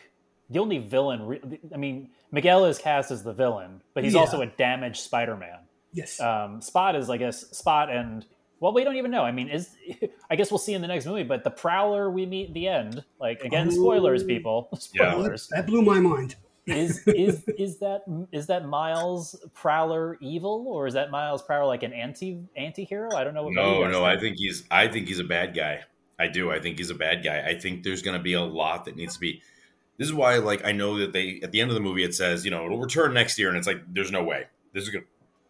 [0.50, 1.42] the only villain re-
[1.74, 4.20] i mean miguel is cast as the villain but he's Yeah.
[4.22, 5.60] also a damaged spider-man
[5.96, 6.20] Yes.
[6.20, 8.26] um, spot is i guess spot and
[8.60, 9.24] well, we don't even know.
[9.24, 9.76] I mean, is
[10.30, 12.68] I guess we'll see in the next movie, but the Prowler we meet at the
[12.68, 15.50] end, like again, spoilers, people, spoilers.
[15.52, 15.62] Yeah.
[15.62, 16.36] That blew my mind.
[16.66, 21.84] is is is that is that Miles Prowler evil, or is that Miles Prowler like
[21.84, 23.14] an anti anti hero?
[23.14, 23.44] I don't know.
[23.44, 23.62] What to do.
[23.62, 25.84] No, no, I think he's I think he's a bad guy.
[26.18, 26.52] I do.
[26.52, 27.42] I think he's a bad guy.
[27.42, 29.42] I think there's going to be a lot that needs to be.
[29.98, 32.16] This is why, like, I know that they at the end of the movie it
[32.16, 34.46] says, you know, it'll return next year, and it's like, there's no way.
[34.74, 35.06] This is gonna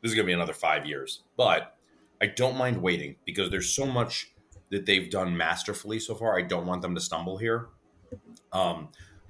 [0.05, 1.23] this is gonna be another five years.
[1.35, 1.75] But
[2.21, 4.31] I don't mind waiting because there's so much
[4.69, 6.37] that they've done masterfully so far.
[6.37, 7.69] I don't want them to stumble here.
[8.53, 8.89] Um,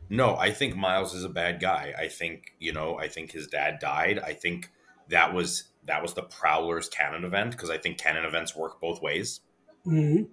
[0.10, 1.94] no, I think Miles is a bad guy.
[1.98, 4.20] I think you know, I think his dad died.
[4.20, 4.70] I think
[5.08, 9.02] that was that was the Prowlers canon event because I think canon events work both
[9.02, 9.40] ways.
[9.88, 10.24] Mm-hmm.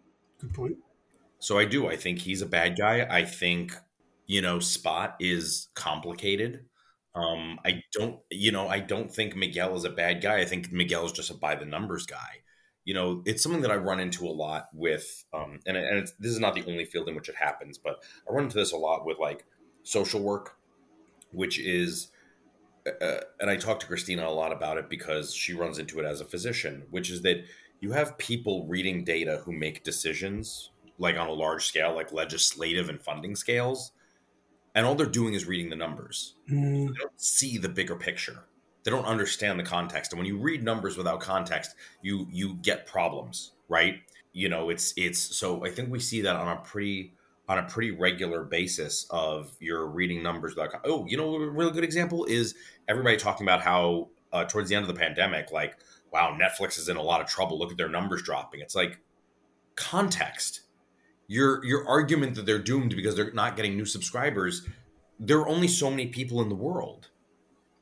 [0.40, 0.76] Good point.
[1.38, 1.86] So I do.
[1.86, 3.06] I think he's a bad guy.
[3.08, 3.76] I think
[4.26, 6.64] you know Spot is complicated.
[7.14, 10.38] Um, I don't, you know, I don't think Miguel is a bad guy.
[10.38, 12.42] I think Miguel is just a by the numbers guy.
[12.84, 16.32] You know, it's something that I run into a lot with, um, and, and this
[16.32, 18.76] is not the only field in which it happens, but I run into this a
[18.76, 19.44] lot with like
[19.82, 20.56] social work,
[21.32, 22.08] which is,
[22.86, 26.00] uh, uh, and I talk to Christina a lot about it because she runs into
[26.00, 27.44] it as a physician, which is that
[27.80, 32.88] you have people reading data who make decisions like on a large scale, like legislative
[32.88, 33.92] and funding scales,
[34.74, 36.34] and all they're doing is reading the numbers.
[36.50, 36.88] Mm.
[36.88, 38.44] They don't see the bigger picture.
[38.84, 40.12] They don't understand the context.
[40.12, 44.00] And when you read numbers without context, you you get problems, right?
[44.32, 47.14] You know, it's it's so I think we see that on a pretty
[47.48, 50.80] on a pretty regular basis of you're reading numbers without.
[50.84, 52.54] Oh, you know, a really good example is
[52.88, 55.76] everybody talking about how uh, towards the end of the pandemic, like,
[56.12, 57.58] wow, Netflix is in a lot of trouble.
[57.58, 58.60] Look at their numbers dropping.
[58.60, 58.98] It's like
[59.76, 60.62] context.
[61.32, 64.68] Your your argument that they're doomed because they're not getting new subscribers.
[65.18, 67.08] There are only so many people in the world.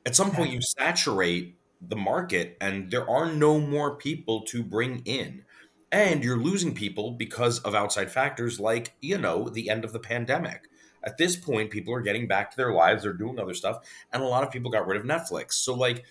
[0.05, 5.01] At some point, you saturate the market, and there are no more people to bring
[5.05, 5.43] in
[5.91, 9.99] and you're losing people because of outside factors like you know the end of the
[9.99, 10.69] pandemic
[11.03, 13.77] at this point people are getting back to their lives they're doing other stuff
[14.13, 16.05] and a lot of people got rid of netflix so like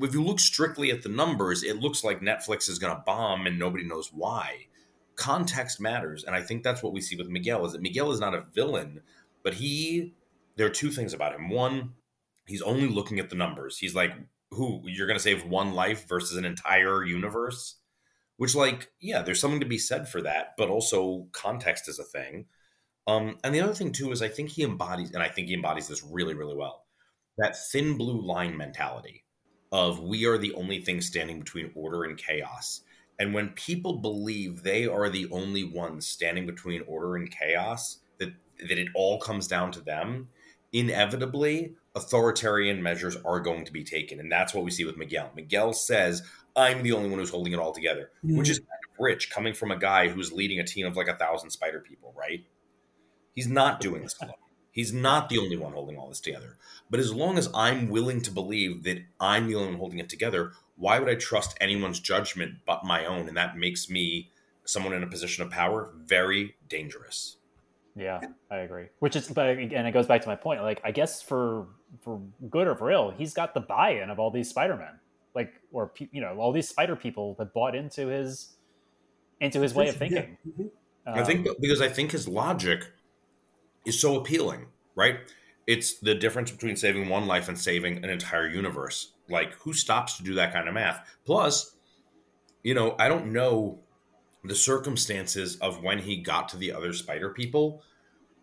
[0.00, 3.46] if you look strictly at the numbers it looks like netflix is going to bomb
[3.46, 4.66] and nobody knows why
[5.16, 8.20] context matters and i think that's what we see with miguel is that miguel is
[8.20, 9.00] not a villain
[9.46, 10.12] but he
[10.56, 11.48] there are two things about him.
[11.48, 11.92] One
[12.46, 13.78] he's only looking at the numbers.
[13.78, 14.12] He's like
[14.50, 17.76] who you're going to save one life versus an entire universe?
[18.38, 22.04] Which like yeah there's something to be said for that but also context is a
[22.04, 22.46] thing.
[23.06, 25.54] Um and the other thing too is i think he embodies and i think he
[25.54, 26.86] embodies this really really well
[27.38, 29.24] that thin blue line mentality
[29.70, 32.80] of we are the only thing standing between order and chaos
[33.18, 38.32] and when people believe they are the only ones standing between order and chaos that
[38.68, 40.28] that it all comes down to them
[40.72, 45.30] inevitably authoritarian measures are going to be taken and that's what we see with miguel
[45.34, 46.22] miguel says
[46.56, 48.36] I'm the only one who's holding it all together, mm.
[48.36, 51.08] which is kind of rich coming from a guy who's leading a team of like
[51.08, 52.44] a thousand spider people, right?
[53.34, 54.34] He's not doing this alone.
[54.72, 56.56] He's not the only one holding all this together.
[56.90, 60.08] But as long as I'm willing to believe that I'm the only one holding it
[60.08, 63.28] together, why would I trust anyone's judgment but my own?
[63.28, 64.30] And that makes me
[64.64, 67.38] someone in a position of power very dangerous.
[67.94, 68.86] Yeah, I agree.
[68.98, 70.62] Which is, but again, it goes back to my point.
[70.62, 71.68] Like, I guess for
[72.02, 74.98] for good or for ill, he's got the buy-in of all these Spider-Men
[75.36, 78.56] like or you know all these spider people that bought into his
[79.40, 80.38] into his way of thinking.
[80.58, 80.66] Yeah.
[81.06, 82.90] Um, I think because I think his logic
[83.84, 85.18] is so appealing, right?
[85.66, 89.12] It's the difference between saving one life and saving an entire universe.
[89.28, 91.06] Like, who stops to do that kind of math?
[91.24, 91.74] Plus,
[92.62, 93.80] you know, I don't know
[94.44, 97.82] the circumstances of when he got to the other spider people,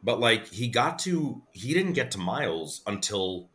[0.02, 3.50] but like he got to, he didn't get to Miles until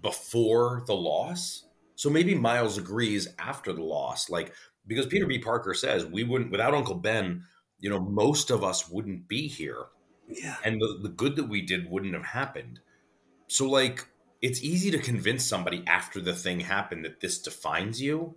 [0.00, 1.64] before the loss.
[1.96, 4.52] So maybe Miles agrees after the loss, like
[4.86, 5.38] because Peter B.
[5.38, 7.44] Parker says we wouldn't without Uncle Ben,
[7.78, 9.86] you know, most of us wouldn't be here.
[10.28, 10.56] Yeah.
[10.64, 12.80] And the, the good that we did wouldn't have happened.
[13.48, 14.08] So like
[14.42, 18.34] it's easy to convince somebody after the thing happened that this defines you.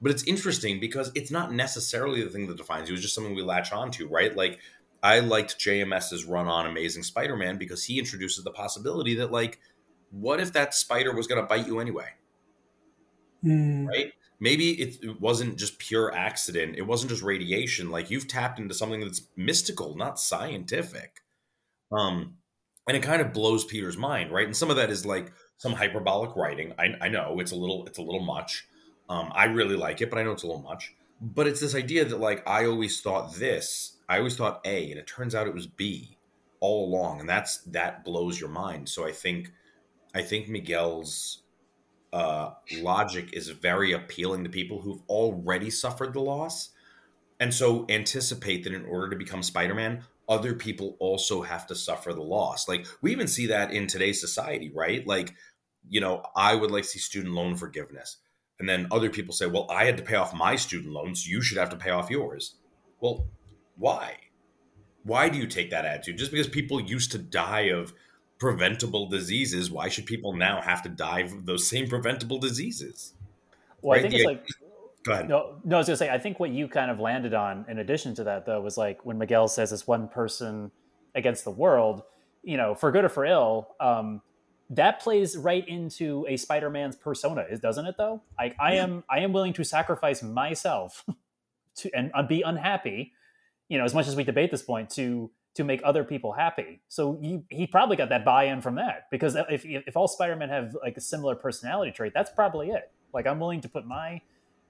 [0.00, 3.34] But it's interesting because it's not necessarily the thing that defines you, it's just something
[3.34, 4.34] we latch onto, right?
[4.34, 4.58] Like
[5.02, 9.58] I liked JMS's run on Amazing Spider-Man because he introduces the possibility that like
[10.10, 12.08] what if that spider was going to bite you anyway?
[13.44, 13.86] mm.
[13.86, 14.12] right?
[14.38, 16.76] Maybe it, wasn't just pure accident.
[16.76, 17.90] It wasn't just radiation.
[17.90, 21.20] Like you've tapped into something that's mystical, not scientific.
[21.92, 22.36] Um,
[22.88, 24.46] and it kind of blows Peter's mind, right?
[24.46, 26.72] And some of that is like some hyperbolic writing.
[26.78, 28.66] I, I know it's a little, it's a little much.
[29.10, 30.94] Um, I really like it, but I know it's a little much.
[31.20, 34.98] But it's this idea that like I always thought this, I always thought A, and
[34.98, 36.16] it turns out it was B
[36.60, 38.88] all along, and that's that blows your mind.
[38.88, 39.52] So I think,
[40.14, 41.42] I think Miguel's
[42.10, 46.70] uh, logic is very appealing to people who've already suffered the loss.
[47.40, 52.12] and so anticipate that in order to become Spider-Man, other people also have to suffer
[52.12, 52.68] the loss.
[52.68, 55.04] Like we even see that in today's society, right?
[55.06, 55.34] Like,
[55.88, 58.18] you know, I would like to see student loan forgiveness.
[58.58, 61.26] And then other people say, well, I had to pay off my student loans.
[61.26, 62.56] You should have to pay off yours.
[63.00, 63.26] Well,
[63.76, 64.16] why?
[65.04, 66.18] Why do you take that attitude?
[66.18, 67.94] Just because people used to die of
[68.38, 73.14] preventable diseases, why should people now have to die of those same preventable diseases?
[73.80, 74.04] Well, right?
[74.04, 74.46] I think it's like
[75.02, 75.28] Go ahead.
[75.28, 76.10] No, no, I was gonna say.
[76.10, 79.04] I think what you kind of landed on, in addition to that, though, was like
[79.04, 80.70] when Miguel says it's one person
[81.14, 82.02] against the world.
[82.42, 84.22] You know, for good or for ill, um,
[84.70, 87.96] that plays right into a Spider-Man's persona, doesn't it?
[87.98, 91.04] Though, like I am, I am willing to sacrifice myself
[91.76, 93.12] to and uh, be unhappy.
[93.68, 96.80] You know, as much as we debate this point, to to make other people happy.
[96.88, 100.76] So he, he probably got that buy-in from that because if if all Spider-Men have
[100.80, 102.90] like a similar personality trait, that's probably it.
[103.12, 104.20] Like I'm willing to put my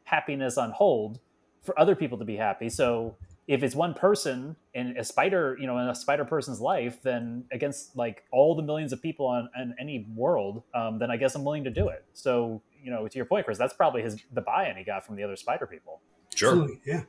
[0.05, 1.21] happiness on hold
[1.63, 2.71] for other people to be happy.
[2.71, 3.15] So
[3.51, 7.45] if it's one person in a spider, you know, in a spider person's life, then
[7.51, 11.35] against like all the millions of people on, on any world, um, then I guess
[11.35, 12.05] I'm willing to do it.
[12.13, 15.17] So, you know, to your point, Chris, that's probably his the buy-in he got from
[15.17, 16.01] the other spider people.
[16.33, 16.51] Sure.
[16.51, 16.81] Absolutely.
[16.87, 17.03] Yeah.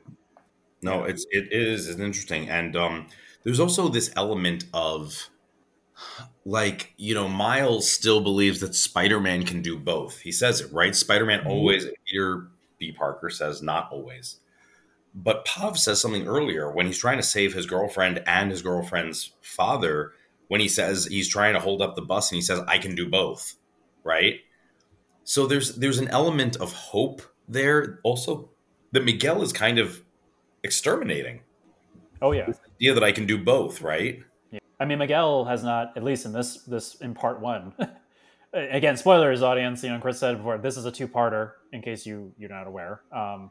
[0.82, 3.06] No, it's it is it's interesting, and um,
[3.44, 5.30] there's also this element of
[6.44, 10.96] like you know miles still believes that spider-man can do both he says it right
[10.96, 11.48] spider-man mm-hmm.
[11.48, 12.48] always peter
[12.82, 12.90] B.
[12.90, 14.40] Parker says not always.
[15.14, 19.32] But Pav says something earlier when he's trying to save his girlfriend and his girlfriend's
[19.42, 20.12] father,
[20.48, 22.94] when he says he's trying to hold up the bus and he says, I can
[22.94, 23.54] do both.
[24.04, 24.40] Right?
[25.24, 28.50] So there's there's an element of hope there also
[28.92, 30.02] that Miguel is kind of
[30.62, 31.40] exterminating.
[32.20, 32.46] Oh yeah.
[32.46, 34.20] This idea that I can do both, right?
[34.50, 34.60] Yeah.
[34.80, 37.74] I mean Miguel has not, at least in this this in part one,
[38.52, 39.82] again, spoilers, audience.
[39.82, 43.02] You know, Chris said before, this is a two-parter in case you you're not aware.
[43.12, 43.50] Um,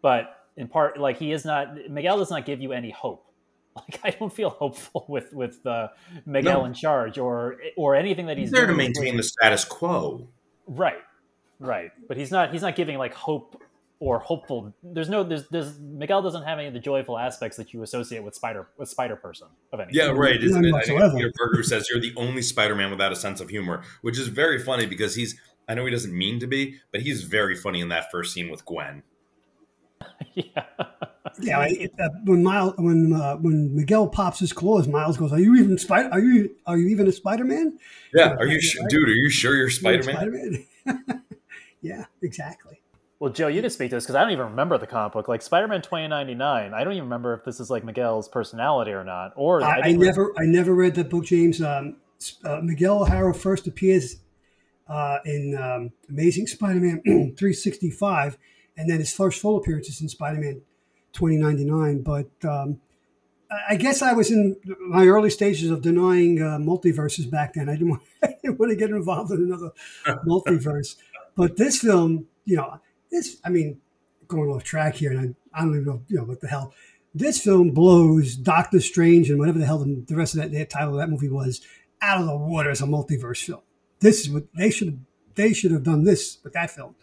[0.00, 3.26] but in part, like he is not Miguel does not give you any hope.
[3.74, 5.88] Like I don't feel hopeful with with uh,
[6.26, 6.64] Miguel no.
[6.66, 10.28] in charge or or anything that he's, he's there to maintain the status quo.
[10.66, 11.00] Right,
[11.58, 11.90] right.
[12.06, 13.62] But he's not he's not giving like hope
[14.02, 14.74] or hopeful.
[14.82, 18.24] There's no there's there's Miguel doesn't have any of the joyful aspects that you associate
[18.24, 19.92] with Spider with Spider Person of any.
[19.94, 20.42] Yeah, right.
[20.42, 20.74] Isn't it?
[20.74, 24.18] I think Peter Parker says you're the only Spider-Man without a sense of humor, which
[24.18, 25.40] is very funny because he's.
[25.68, 28.50] I know he doesn't mean to be, but he's very funny in that first scene
[28.50, 29.04] with Gwen.
[30.34, 30.64] yeah.
[31.40, 35.40] Yeah, I, uh, when Miles, when uh, when Miguel pops his claws, Miles goes, "Are
[35.40, 36.10] you even spider?
[36.12, 37.78] Are you are you even a Spider Man?"
[38.12, 39.08] Yeah, are you, sh- dude?
[39.08, 40.66] Are you sure you're Spider Man?
[41.80, 42.82] yeah, exactly.
[43.22, 45.28] Well, Joe, you can speak to this because I don't even remember the comic book.
[45.28, 49.32] Like Spider-Man 2099, I don't even remember if this is like Miguel's personality or not.
[49.36, 51.62] Or I, I, I never, I never read that book, James.
[51.62, 51.98] Um,
[52.44, 54.16] uh, Miguel O'Hara first appears
[54.88, 58.38] uh, in um, Amazing Spider-Man 365,
[58.76, 60.62] and then his first full appearance is in Spider-Man
[61.12, 62.02] 2099.
[62.02, 62.80] But um,
[63.68, 67.68] I guess I was in my early stages of denying uh, multiverses back then.
[67.68, 69.72] I didn't, want, I didn't want to get involved in another
[70.26, 70.96] multiverse.
[71.36, 72.80] But this film, you know
[73.10, 73.80] this, I mean,
[74.26, 76.74] going off track here, and I, I don't even know, you know, what the hell.
[77.14, 80.64] This film blows Doctor Strange and whatever the hell the, the rest of that the
[80.64, 81.60] title of that movie was
[82.00, 83.60] out of the water as a multiverse film.
[84.00, 85.04] This is what they should
[85.34, 86.94] they should have done this with that film.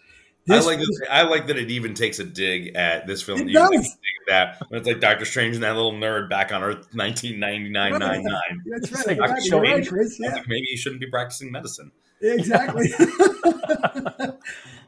[0.45, 3.47] This I like was, I like that it even takes a dig at this film.
[3.47, 3.97] It does.
[4.27, 7.69] that when it's like Doctor Strange and that little nerd back on Earth, nineteen ninety
[7.69, 8.63] nine nine nine.
[8.65, 9.19] That's right.
[9.19, 10.41] Like, right, Chris, yeah.
[10.47, 11.91] maybe you shouldn't be practicing medicine.
[12.21, 12.91] Exactly.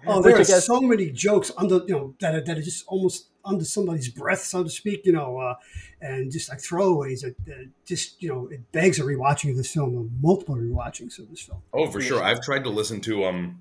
[0.07, 2.85] oh, there are guess- so many jokes under you know that are, that are just
[2.87, 5.05] almost under somebody's breath, so to speak.
[5.05, 5.55] You know, uh,
[6.01, 7.21] and just like throwaways.
[7.21, 11.19] That, that just you know, it begs a rewatching of this film, or multiple rewatchings
[11.19, 11.61] of this film.
[11.73, 12.23] Oh, for sure.
[12.23, 13.59] I've tried to listen to um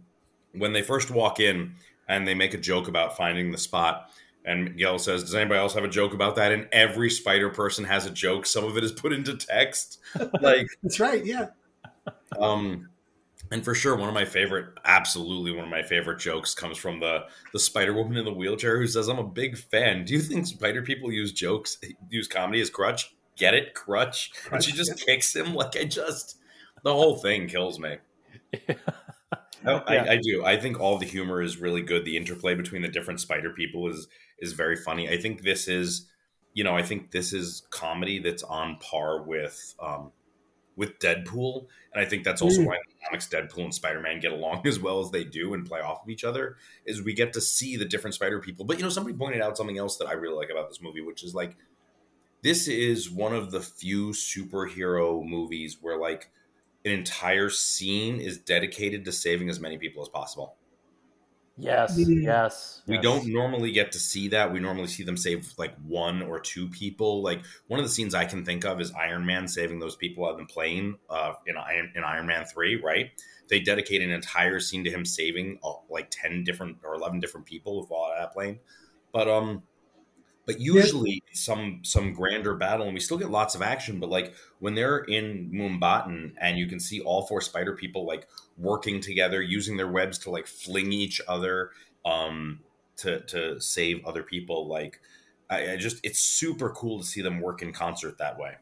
[0.53, 1.75] when they first walk in
[2.09, 4.11] and they make a joke about finding the spot.
[4.45, 7.85] And Miguel says, "Does anybody else have a joke about that?" And every spider person
[7.85, 8.47] has a joke.
[8.47, 9.99] Some of it is put into text.
[10.41, 11.25] Like that's right.
[11.25, 11.49] Yeah.
[12.39, 12.89] Um,
[13.53, 17.01] and for sure, one of my favorite, absolutely one of my favorite jokes comes from
[17.01, 20.05] the the Spider Woman in the wheelchair who says, "I'm a big fan.
[20.05, 23.15] Do you think Spider people use jokes, use comedy as crutch?
[23.37, 26.39] Get it, crutch?" crutch and she just kicks him like I just
[26.83, 27.97] the whole thing kills me.
[29.65, 30.05] I, yeah.
[30.05, 30.45] I, I, do.
[30.45, 32.05] I think all the humor is really good.
[32.05, 34.09] The interplay between the different Spider people is
[34.39, 35.09] is very funny.
[35.09, 36.07] I think this is,
[36.55, 40.13] you know, I think this is comedy that's on par with um,
[40.77, 42.67] with Deadpool, and I think that's also mm.
[42.67, 45.67] why the comics Deadpool and Spider Man get along as well as they do and
[45.67, 46.57] play off of each other.
[46.87, 48.65] Is we get to see the different Spider people.
[48.65, 51.03] But you know, somebody pointed out something else that I really like about this movie,
[51.03, 51.57] which is like
[52.43, 56.31] this is one of the few superhero movies where like
[56.85, 60.57] an entire scene is dedicated to saving as many people as possible.
[61.61, 62.23] Yes, mm-hmm.
[62.23, 62.81] yes.
[62.87, 64.51] We don't normally get to see that.
[64.51, 67.23] We normally see them save like one or two people.
[67.23, 70.25] Like one of the scenes I can think of is Iron Man saving those people
[70.25, 72.81] on the plane uh, in Iron in Iron Man three.
[72.81, 73.11] Right?
[73.51, 77.47] They dedicate an entire scene to him saving uh, like ten different or eleven different
[77.47, 78.61] people while that plane.
[79.13, 79.65] But um,
[80.51, 81.33] but usually yeah.
[81.33, 84.01] some some grander battle, and we still get lots of action.
[84.01, 88.27] But like when they're in Mumbattan, and you can see all four spider people like
[88.59, 91.71] working together, using their webs to like fling each other
[92.05, 92.61] um,
[92.97, 94.67] to to save other people.
[94.67, 95.01] Like
[95.49, 98.57] I, I, just it's super cool to see them work in concert that way.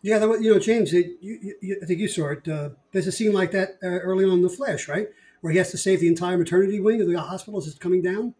[0.00, 2.46] Yeah, you know, James, you, you, I think you saw it.
[2.46, 5.08] Uh, there's a scene like that uh, early on in the Flash, right,
[5.40, 8.02] where he has to save the entire maternity wing of the hospital as it's coming
[8.02, 8.34] down.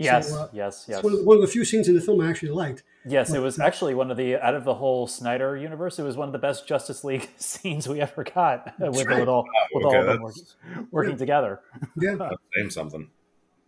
[0.00, 1.02] Yes, so, uh, yes, yes.
[1.02, 2.84] One of, the, one of, the few scenes in the film I actually liked.
[3.04, 5.98] Yes, it was actually one of the out of the whole Snyder universe.
[5.98, 9.20] It was one of the best Justice League scenes we ever got with, right.
[9.20, 10.42] with all with okay, all of them working,
[10.90, 11.18] working yeah.
[11.18, 11.60] together.
[12.00, 12.16] Yeah,
[12.56, 13.10] saying something.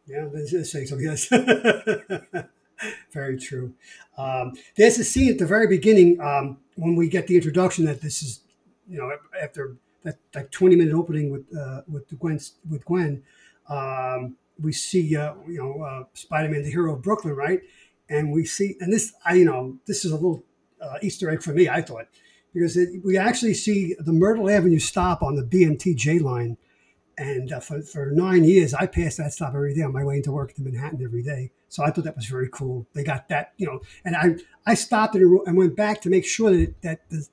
[0.06, 1.06] Yeah, that's saying something.
[1.06, 1.28] Yes,
[3.12, 3.74] very true.
[4.16, 8.00] Um, there's a scene at the very beginning um, when we get the introduction that
[8.00, 8.40] this is,
[8.88, 13.22] you know, after that, that 20 minute opening with uh, with Gwen with Gwen.
[13.68, 17.60] Um, we see, uh, you know, uh, Spider-Man, the hero of Brooklyn, right?
[18.08, 20.44] And we see, and this, I, you know, this is a little
[20.80, 22.06] uh, Easter egg for me, I thought,
[22.52, 26.56] because it, we actually see the Myrtle Avenue stop on the BMTJ line.
[27.18, 30.16] And uh, for, for nine years, I passed that stop every day on my way
[30.16, 31.52] into work to Manhattan every day.
[31.68, 32.86] So I thought that was very cool.
[32.92, 34.36] They got that, you know, and I
[34.66, 37.26] I stopped and went back to make sure that that the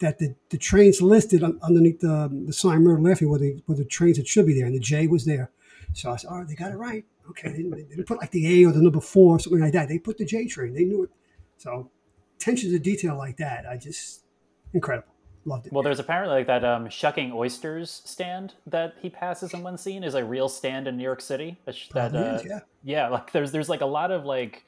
[0.00, 3.84] that the, the trains listed underneath the, the sign Myrtle Avenue were the, were the
[3.84, 5.50] trains that should be there, and the J was there.
[5.94, 7.04] So I said, oh, they got it right.
[7.30, 7.48] Okay.
[7.48, 9.72] They didn't, they didn't put like the A or the number four or something like
[9.72, 9.88] that.
[9.88, 10.74] They put the J train.
[10.74, 11.10] They knew it.
[11.56, 11.90] So
[12.36, 14.24] attention to detail like that, I just,
[14.74, 15.08] incredible.
[15.46, 15.72] Loved it.
[15.72, 20.02] Well, there's apparently like that um, shucking oysters stand that he passes in one scene
[20.02, 21.58] is a real stand in New York City.
[21.92, 22.60] That, uh, yeah.
[22.82, 24.64] yeah, like there's there's like a lot of like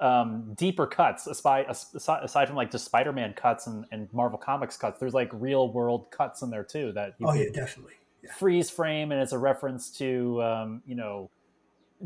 [0.00, 4.98] um, deeper cuts aside, aside from like the Spider-Man cuts and, and Marvel Comics cuts.
[4.98, 6.90] There's like real world cuts in there too.
[6.92, 7.92] That oh yeah, definitely
[8.22, 8.32] yeah.
[8.32, 11.30] freeze frame, and it's a reference to um, you know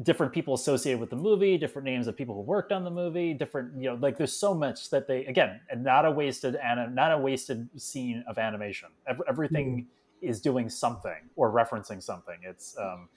[0.03, 3.35] different people associated with the movie, different names of people who worked on the movie,
[3.35, 7.13] different you know like there's so much that they again not a wasted and not
[7.13, 8.89] a wasted scene of animation.
[9.29, 10.29] Everything mm-hmm.
[10.29, 12.37] is doing something or referencing something.
[12.43, 13.09] It's um,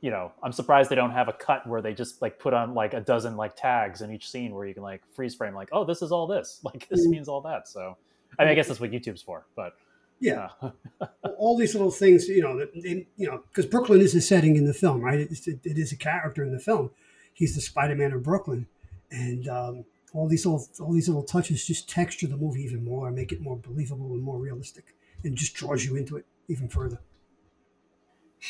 [0.00, 2.74] you know I'm surprised they don't have a cut where they just like put on
[2.74, 5.68] like a dozen like tags in each scene where you can like freeze frame like
[5.72, 7.10] oh this is all this like this mm-hmm.
[7.12, 7.68] means all that.
[7.68, 7.96] So
[8.38, 9.74] I mean I guess that's what YouTube's for, but
[10.24, 10.48] yeah,
[11.38, 14.64] all these little things, you know, they, you know, because Brooklyn is a setting in
[14.64, 15.20] the film, right?
[15.20, 16.90] It, it, it is a character in the film.
[17.34, 18.66] He's the Spider-Man of Brooklyn,
[19.10, 23.10] and um, all these little all these little touches just texture the movie even more,
[23.10, 24.94] make it more believable and more realistic,
[25.24, 27.00] and just draws you into it even further.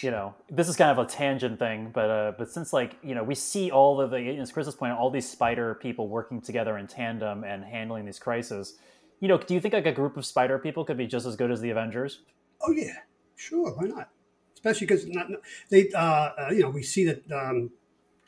[0.00, 3.16] You know, this is kind of a tangent thing, but uh, but since like you
[3.16, 6.78] know we see all of the, as Chris's point, all these spider people working together
[6.78, 8.74] in tandem and handling these crises
[9.20, 11.36] you know, do you think like a group of spider people could be just as
[11.36, 12.20] good as the Avengers?
[12.60, 12.98] Oh yeah,
[13.36, 13.72] sure.
[13.72, 14.10] Why not?
[14.54, 15.26] Especially because not
[15.70, 17.70] they, uh, uh, you know, we see that um,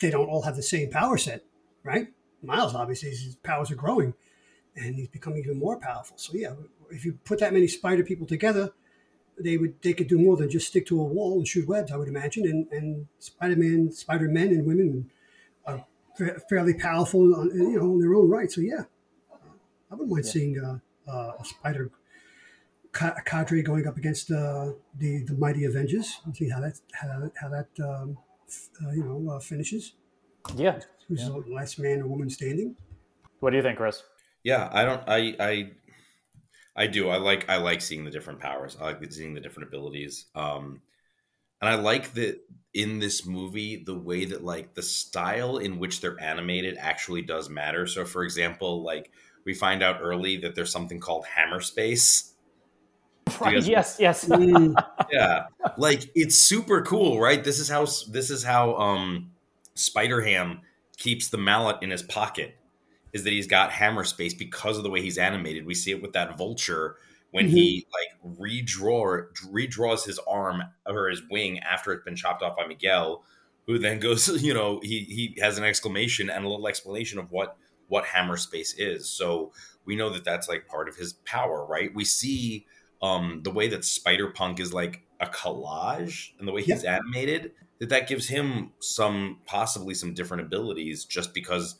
[0.01, 1.45] they don't all have the same power set,
[1.83, 2.09] right?
[2.43, 4.15] Miles obviously his powers are growing,
[4.77, 6.19] and he's becoming even more powerful.
[6.19, 6.53] So yeah,
[6.91, 8.73] if you put that many spider people together,
[9.39, 11.93] they would they could do more than just stick to a wall and shoot webs.
[11.93, 15.11] I would imagine, and and Spider Man, Spider Men, and women
[15.67, 15.87] are
[16.49, 18.51] fairly powerful, on, you know, in their own right.
[18.51, 18.85] So yeah,
[19.91, 20.31] I wouldn't mind yeah.
[20.31, 21.91] seeing uh, uh, a spider
[22.93, 26.21] ca- cadre going up against uh, the the mighty Avengers.
[26.25, 28.19] And see how that how, how that um,
[28.85, 29.93] uh, you know uh, finishes.
[30.57, 31.29] Yeah, who's yeah.
[31.29, 32.77] the last man or woman standing?
[33.41, 34.03] What do you think, Chris?
[34.43, 35.03] Yeah, I don't.
[35.07, 35.71] I I
[36.77, 37.09] I do.
[37.09, 38.77] I like I like seeing the different powers.
[38.81, 40.27] I like seeing the different abilities.
[40.35, 40.83] Um,
[41.61, 42.39] and I like that
[42.75, 47.49] in this movie the way that like the style in which they're animated actually does
[47.49, 47.87] matter.
[47.87, 49.11] So, for example, like
[49.47, 52.35] we find out early that there's something called hammer space.
[53.41, 54.29] Right, yes, yes.
[55.13, 55.47] yeah.
[55.79, 57.43] Like it's super cool, right?
[57.43, 59.31] This is how this is how um
[59.75, 60.61] Spider Ham
[60.99, 62.57] keeps the mallet in his pocket
[63.13, 65.65] is that he's got hammer space because of the way he's animated.
[65.65, 66.97] We see it with that vulture
[67.31, 67.57] when mm-hmm.
[67.57, 72.67] he like redraw redraws his arm or his wing after it's been chopped off by
[72.67, 73.25] Miguel,
[73.67, 77.31] who then goes, you know, he he has an exclamation and a little explanation of
[77.31, 77.57] what
[77.89, 79.09] what hammer space is.
[79.09, 79.53] So
[79.85, 81.95] we know that that's like part of his power, right?
[81.95, 82.67] We see
[83.03, 86.97] um, the way that Spider Punk is like a collage and the way he's yeah.
[86.97, 91.77] animated that that gives him some possibly some different abilities just because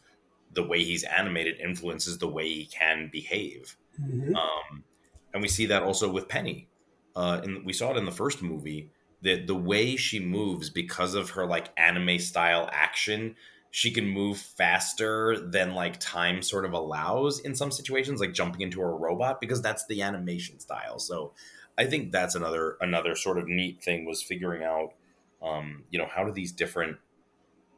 [0.53, 3.77] the way he's animated influences the way he can behave.
[4.01, 4.35] Mm-hmm.
[4.35, 4.85] Um,
[5.33, 6.69] and we see that also with Penny.
[7.15, 8.91] Uh, and we saw it in the first movie
[9.23, 13.35] that the way she moves because of her like anime style action
[13.77, 18.63] she can move faster than like time sort of allows in some situations like jumping
[18.63, 20.99] into a robot because that's the animation style.
[20.99, 21.35] So
[21.77, 24.95] i think that's another another sort of neat thing was figuring out
[25.43, 26.97] um you know how do these different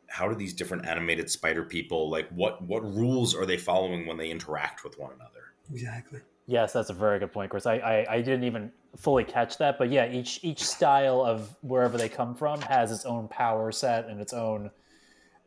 [0.07, 4.16] how do these different animated spider people like what what rules are they following when
[4.16, 5.53] they interact with one another?
[5.72, 6.20] Exactly.
[6.46, 7.66] Yes that's a very good point chris.
[7.66, 11.99] I, I i didn't even fully catch that but yeah each each style of wherever
[11.99, 14.70] they come from has its own power set and its own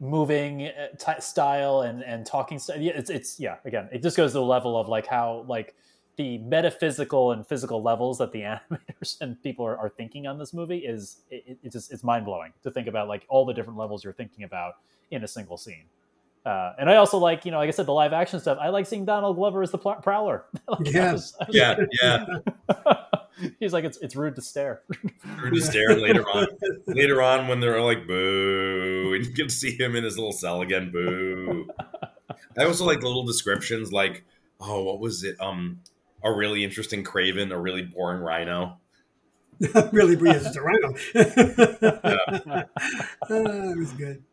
[0.02, 2.82] moving uh, t- style and and talking style.
[2.82, 3.58] Yeah, it's it's yeah.
[3.64, 5.76] Again, it just goes to the level of like how like
[6.18, 10.54] the metaphysical and physical levels that the animators and people are, are thinking on this
[10.54, 13.80] movie is it, it's just it's mind blowing to think about like all the different
[13.80, 14.74] levels you're thinking about
[15.12, 15.86] in a single scene.
[16.46, 18.58] Uh, and I also like, you know, like I said, the live action stuff.
[18.60, 20.46] I like seeing Donald Glover as the Prowler.
[20.68, 23.46] like, yeah, was, was yeah, like, yeah.
[23.60, 24.82] He's like, it's it's rude to stare.
[25.40, 25.96] rude to stare.
[25.96, 26.48] later on,
[26.88, 30.62] later on, when they're like, "Boo," and you can see him in his little cell
[30.62, 30.92] again.
[30.92, 31.68] Boo.
[32.58, 34.26] I also like little descriptions, like,
[34.60, 35.40] "Oh, what was it?
[35.40, 35.80] Um,
[36.24, 38.78] a really interesting Kraven, a really boring Rhino."
[39.92, 40.94] really, yes, it's a Rhino.
[41.16, 42.64] yeah.
[43.30, 44.24] uh, it was good.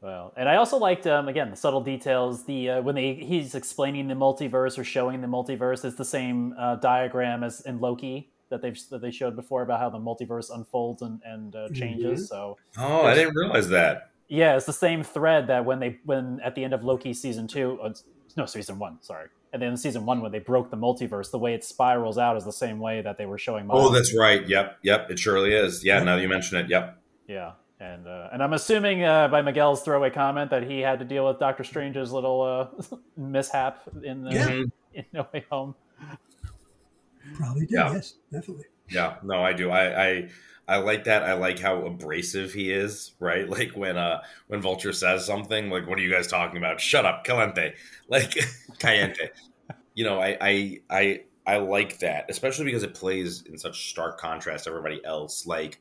[0.00, 2.44] Well, and I also liked um, again the subtle details.
[2.44, 6.54] The uh, when they he's explaining the multiverse or showing the multiverse, is the same
[6.58, 10.54] uh, diagram as in Loki that they've that they showed before about how the multiverse
[10.54, 12.20] unfolds and and uh, changes.
[12.20, 12.34] Mm-hmm.
[12.34, 14.10] So oh, I didn't realize that.
[14.28, 17.48] Yeah, it's the same thread that when they when at the end of Loki season
[17.48, 17.92] two, uh,
[18.36, 21.30] no season one, sorry, at the end of season one when they broke the multiverse,
[21.30, 23.66] the way it spirals out is the same way that they were showing.
[23.66, 23.86] Miles.
[23.86, 24.46] Oh, that's right.
[24.46, 25.84] Yep, yep, it surely is.
[25.84, 27.00] Yeah, now that you mention it, yep.
[27.26, 31.04] Yeah, and uh, and I'm assuming uh, by Miguel's throwaway comment that he had to
[31.04, 34.48] deal with Doctor Strange's little uh, mishap in the, yeah.
[34.94, 35.74] in No Way Home.
[37.34, 37.70] Probably did.
[37.70, 37.92] Yeah.
[37.92, 38.64] Yes, definitely.
[38.90, 39.16] Yeah.
[39.22, 39.70] No, I do.
[39.70, 40.28] I, I
[40.66, 41.22] I like that.
[41.22, 43.12] I like how abrasive he is.
[43.18, 43.48] Right.
[43.58, 46.80] Like when uh when Vulture says something like, "What are you guys talking about?
[46.80, 47.74] Shut up, Calente."
[48.08, 48.30] Like
[48.78, 49.28] Cayente.
[49.94, 54.18] you know, I I I I like that, especially because it plays in such stark
[54.18, 55.46] contrast to everybody else.
[55.46, 55.78] Like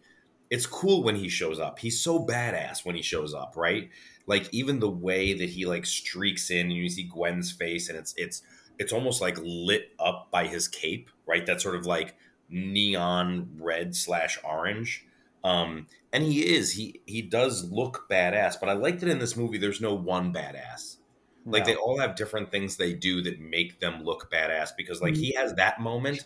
[0.49, 1.79] it's cool when he shows up.
[1.79, 3.89] He's so badass when he shows up, right?
[4.25, 7.97] Like even the way that he like streaks in and you see Gwen's face and
[7.97, 8.41] it's it's
[8.79, 11.45] it's almost like lit up by his cape, right?
[11.45, 12.15] That sort of like
[12.49, 15.05] neon red slash orange.
[15.43, 19.35] Um, and he is he he does look badass, but I like that in this
[19.35, 20.97] movie there's no one badass.
[21.45, 21.73] Like no.
[21.73, 25.33] they all have different things they do that make them look badass because like he
[25.33, 26.25] has that moment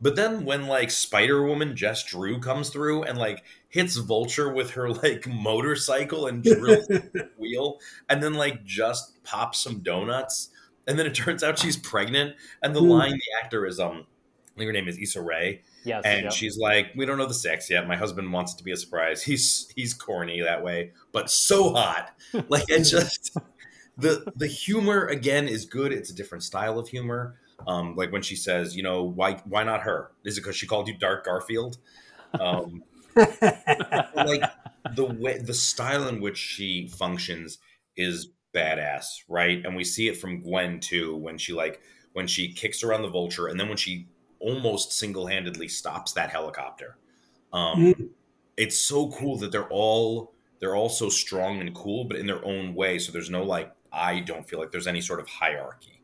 [0.00, 4.70] but then when like Spider Woman Jess Drew comes through and like hits Vulture with
[4.72, 7.78] her like motorcycle and drills the wheel,
[8.08, 10.50] and then like just pops some donuts,
[10.86, 12.90] and then it turns out she's pregnant, and the mm.
[12.90, 14.06] line the actor is um,
[14.54, 15.62] I think her name is Issa Rae.
[15.84, 16.32] Yes, and yep.
[16.32, 17.86] she's like, we don't know the sex yet.
[17.88, 19.22] My husband wants it to be a surprise.
[19.22, 22.14] He's he's corny that way, but so hot.
[22.48, 23.36] Like it just
[23.96, 25.92] the the humor again is good.
[25.92, 27.36] It's a different style of humor.
[27.66, 30.12] Um, like when she says, you know, why why not her?
[30.24, 31.78] Is it because she called you Dark Garfield?
[32.38, 32.82] Um,
[33.16, 34.42] like
[34.94, 37.58] the way the style in which she functions
[37.96, 39.64] is badass, right?
[39.64, 41.80] And we see it from Gwen too when she like
[42.12, 44.08] when she kicks around the vulture and then when she
[44.40, 46.96] almost single-handedly stops that helicopter.
[47.52, 48.08] Um, mm.
[48.56, 52.44] it's so cool that they're all they're all so strong and cool but in their
[52.44, 55.99] own way so there's no like I don't feel like there's any sort of hierarchy.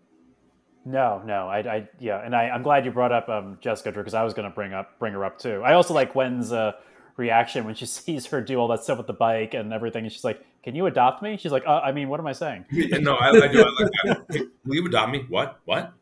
[0.86, 4.04] No, no, I, I yeah, and I, I'm glad you brought up um, Jessica Drew
[4.04, 5.60] because I was going to bring up bring her up too.
[5.64, 6.74] I also like Gwen's uh,
[7.16, 10.12] reaction when she sees her do all that stuff with the bike and everything, and
[10.12, 12.66] she's like, "Can you adopt me?" She's like, uh, "I mean, what am I saying?"
[12.70, 13.64] no, I, I do.
[13.64, 14.50] I like that.
[14.64, 15.26] Will you adopt me?
[15.28, 15.58] What?
[15.64, 15.92] What?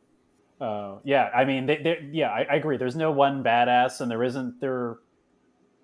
[0.61, 2.77] Uh, yeah, I mean, they, yeah, I, I, agree.
[2.77, 4.99] There's no one badass, and there isn't there.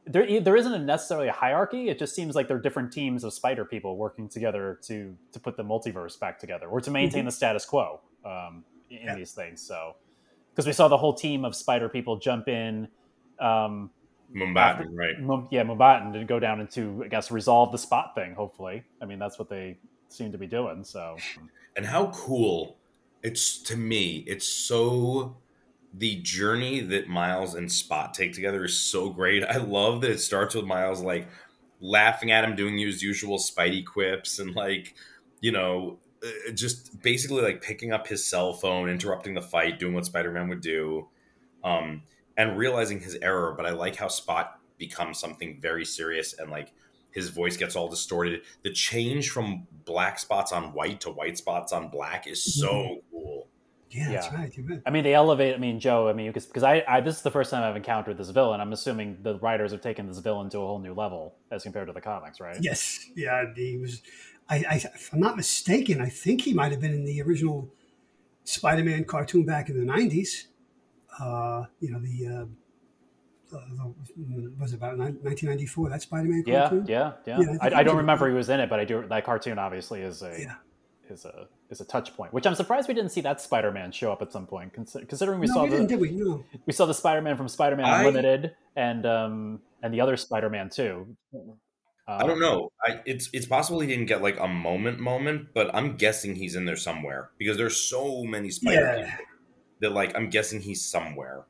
[0.05, 1.88] There, there isn't a necessarily a hierarchy.
[1.88, 5.57] It just seems like they're different teams of spider people working together to to put
[5.57, 7.26] the multiverse back together or to maintain mm-hmm.
[7.26, 8.01] the status quo.
[8.24, 9.14] Um, in yeah.
[9.14, 9.62] these things.
[9.62, 9.97] So,
[10.53, 12.88] because we saw the whole team of spider people jump in.
[13.38, 13.91] Um,
[14.34, 15.18] Mumbattan, right?
[15.20, 18.34] Mum, yeah, Mumbattan to go down into, I guess, resolve the spot thing.
[18.34, 19.78] Hopefully, I mean that's what they
[20.09, 20.84] seem to be doing.
[20.84, 21.16] So,
[21.76, 22.76] and how cool
[23.22, 24.24] it's to me.
[24.26, 25.36] It's so
[25.95, 29.43] the journey that Miles and Spot take together is so great.
[29.45, 31.28] I love that it starts with Miles like
[31.80, 34.95] laughing at him doing his usual Spidey quips and like
[35.41, 35.99] you know
[36.55, 40.49] just basically like picking up his cell phone, interrupting the fight, doing what Spider Man
[40.49, 41.09] would do,
[41.64, 42.03] um,
[42.37, 43.55] and realizing his error.
[43.57, 46.73] But I like how Spot becomes something very serious and like
[47.12, 48.43] his voice gets all distorted.
[48.62, 52.99] The change from black spots on white to white spots on black is so mm-hmm.
[53.11, 53.47] cool.
[53.91, 54.53] Yeah, that's right.
[54.57, 54.83] Right.
[54.87, 55.55] I mean, they elevate.
[55.55, 56.09] I mean, Joe.
[56.09, 58.61] I mean, because I, I, this is the first time I've encountered this villain.
[58.61, 61.89] I'm assuming the writers have taken this villain to a whole new level as compared
[61.89, 62.57] to the comics, right?
[62.61, 63.11] Yes.
[63.16, 63.47] Yeah.
[63.55, 64.01] He was.
[64.51, 67.68] I, I if I'm not mistaken, I think he might have been in the original
[68.44, 70.46] Spider-Man cartoon back in the '90s.
[71.18, 72.26] Uh, you know the.
[72.26, 72.44] Uh,
[74.61, 76.86] was it about 1994 that Spider-Man cartoon?
[76.86, 77.46] Yeah, yeah, yeah.
[77.51, 79.05] yeah I, I, I, don't remember he was in it, but I do.
[79.09, 80.55] That cartoon obviously is a yeah
[81.11, 84.12] is a is a touch point, which I'm surprised we didn't see that Spider-Man show
[84.12, 86.11] up at some point, considering we no, saw we the did we?
[86.12, 86.44] No.
[86.66, 91.16] we saw the Spider-Man from Spider-Man I, Unlimited and um and the other Spider-Man too.
[92.11, 92.72] Um, I don't know.
[92.84, 96.56] I, it's it's possible he didn't get like a moment moment, but I'm guessing he's
[96.56, 99.16] in there somewhere because there's so many Spider yeah.
[99.80, 101.44] that like I'm guessing he's somewhere.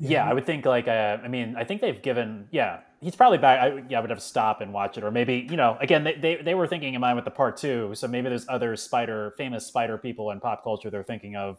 [0.00, 3.38] Yeah, I would think like uh, I mean I think they've given yeah he's probably
[3.38, 3.60] back.
[3.60, 6.04] I, yeah, I would have to stop and watch it, or maybe you know, again,
[6.04, 8.76] they, they, they were thinking in mind with the part two, so maybe there's other
[8.76, 11.58] spider, famous spider people in pop culture they're thinking of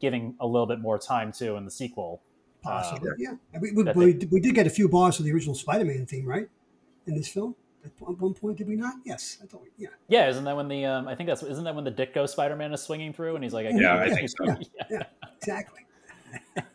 [0.00, 2.22] giving a little bit more time to in the sequel.
[2.62, 3.58] Possibly, um, yeah.
[3.60, 6.26] We, we, we, they, we, did get a few bars of the original Spider-Man theme,
[6.26, 6.48] right,
[7.06, 7.54] in this film.
[7.82, 8.96] At one point, did we not?
[9.06, 9.66] Yes, I thought.
[9.78, 9.88] Yeah.
[10.08, 12.74] Yeah, isn't that when the um, I think that's isn't that when the Ditko Spider-Man
[12.74, 14.44] is swinging through and he's like, I yeah, I think so.
[14.44, 14.84] Yeah, yeah.
[14.90, 15.02] yeah
[15.38, 15.80] exactly.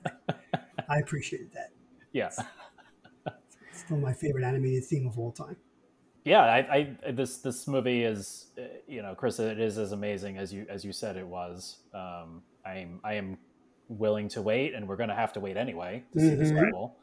[0.89, 1.71] I appreciated that.
[2.11, 2.31] Yeah
[3.85, 5.55] still my favorite animated theme of all time.
[6.23, 10.37] Yeah, I, I this this movie is, uh, you know, Chris, it is as amazing
[10.37, 11.77] as you as you said it was.
[11.93, 13.37] Um, I'm I am
[13.89, 16.39] willing to wait, and we're going to have to wait anyway to see mm-hmm.
[16.39, 16.97] this level.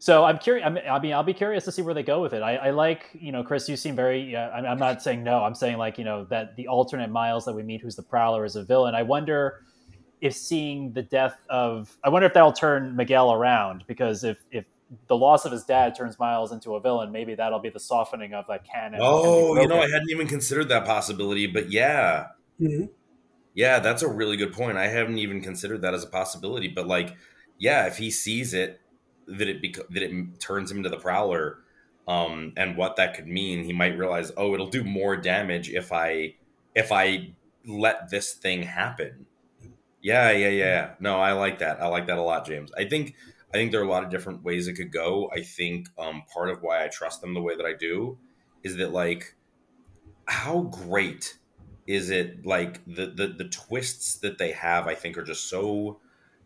[0.00, 0.64] So I'm curious.
[0.64, 0.70] I
[1.00, 2.40] mean, I'll be curious to see where they go with it.
[2.42, 3.68] I, I like, you know, Chris.
[3.68, 4.36] You seem very.
[4.36, 5.42] Uh, I'm not saying no.
[5.42, 8.44] I'm saying like, you know, that the alternate Miles that we meet, who's the Prowler,
[8.44, 8.94] is a villain.
[8.94, 9.64] I wonder
[10.20, 11.96] if seeing the death of.
[12.04, 14.66] I wonder if that'll turn Miguel around because if if
[15.08, 18.34] the loss of his dad turns Miles into a villain, maybe that'll be the softening
[18.34, 19.00] of that canon.
[19.02, 22.28] Oh, you know, I hadn't even considered that possibility, but yeah.
[22.60, 22.86] Mm-hmm.
[23.54, 24.78] Yeah, that's a really good point.
[24.78, 27.16] I haven't even considered that as a possibility, but like,
[27.58, 28.80] yeah, if he sees it
[29.28, 31.58] that it bec- that it turns him into the Prowler,
[32.06, 35.92] um, and what that could mean, he might realize, oh, it'll do more damage if
[35.92, 36.34] I
[36.74, 37.32] if I
[37.66, 39.26] let this thing happen.
[40.00, 40.90] Yeah, yeah, yeah.
[41.00, 41.82] No, I like that.
[41.82, 42.70] I like that a lot, James.
[42.76, 43.14] I think
[43.52, 45.30] I think there are a lot of different ways it could go.
[45.34, 48.18] I think um, part of why I trust them the way that I do
[48.62, 49.34] is that like
[50.26, 51.38] how great
[51.86, 56.00] is it like the the the twists that they have I think are just so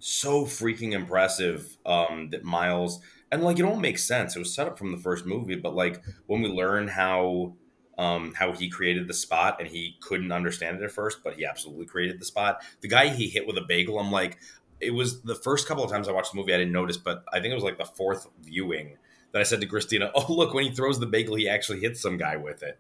[0.05, 3.01] so freaking impressive um that Miles
[3.31, 4.37] and like it all makes sense.
[4.37, 7.55] It was set up from the first movie, but like when we learn how
[7.99, 11.45] um, how he created the spot and he couldn't understand it at first, but he
[11.45, 12.63] absolutely created the spot.
[12.81, 14.39] The guy he hit with a bagel, I'm like,
[14.81, 17.25] it was the first couple of times I watched the movie I didn't notice, but
[17.33, 18.97] I think it was like the fourth viewing
[19.33, 22.01] that I said to Christina, "Oh, look, when he throws the bagel, he actually hits
[22.01, 22.79] some guy with it."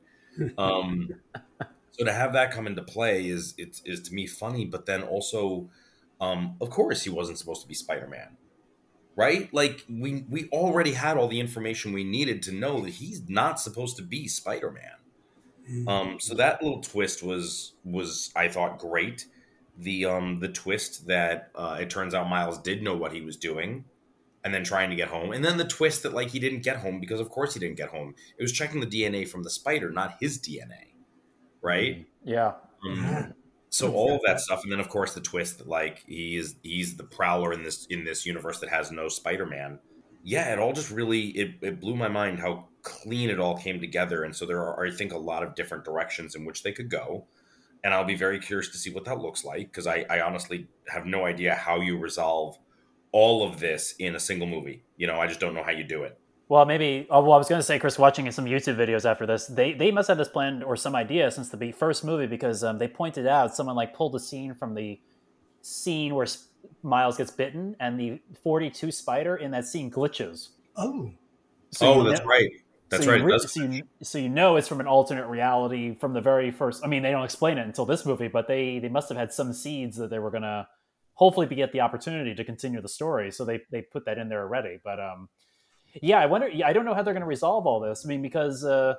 [0.58, 1.10] Um,
[1.92, 5.02] so to have that come into play is it's is to me funny, but then
[5.02, 5.70] also,
[6.22, 8.36] um, of course, he wasn't supposed to be Spider Man,
[9.16, 9.52] right?
[9.52, 13.60] Like we we already had all the information we needed to know that he's not
[13.60, 14.84] supposed to be Spider Man.
[15.68, 15.88] Mm-hmm.
[15.88, 19.26] Um, so that little twist was was I thought great.
[19.76, 23.36] The um the twist that uh, it turns out Miles did know what he was
[23.36, 23.84] doing
[24.44, 25.32] and then trying to get home.
[25.32, 27.76] And then the twist that like he didn't get home because of course he didn't
[27.76, 28.14] get home.
[28.38, 30.92] It was checking the dna from the spider not his dna
[31.62, 32.00] right?
[32.00, 32.52] Mm, yeah.
[32.84, 33.34] Um,
[33.72, 36.56] so all of that stuff and then of course the twist that like he is
[36.62, 39.78] he's the prowler in this in this universe that has no spider-man
[40.22, 43.80] yeah it all just really it, it blew my mind how clean it all came
[43.80, 46.72] together and so there are i think a lot of different directions in which they
[46.72, 47.26] could go
[47.84, 50.68] and I'll be very curious to see what that looks like because I, I honestly
[50.88, 52.58] have no idea how you resolve
[53.10, 54.84] all of this in a single movie.
[54.96, 56.18] You know, I just don't know how you do it.
[56.52, 57.06] Well, maybe.
[57.08, 59.72] Oh, well, I was going to say, Chris, watching some YouTube videos after this, they
[59.72, 62.88] they must have this plan or some idea since the first movie because um, they
[62.88, 65.00] pointed out someone like pulled a scene from the
[65.62, 66.26] scene where
[66.82, 70.50] Miles gets bitten and the 42 spider in that scene glitches.
[70.76, 71.10] Oh.
[71.70, 72.50] So oh, that's know, right.
[72.90, 73.22] That's so right.
[73.22, 76.84] You, so, you, so you know it's from an alternate reality from the very first.
[76.84, 79.32] I mean, they don't explain it until this movie, but they they must have had
[79.32, 80.68] some seeds that they were gonna
[81.14, 83.30] hopefully get the opportunity to continue the story.
[83.30, 84.80] So they they put that in there already.
[84.84, 85.30] But um,
[86.00, 86.48] yeah, I wonder.
[86.48, 88.04] Yeah, I don't know how they're gonna resolve all this.
[88.04, 88.96] I mean, because uh,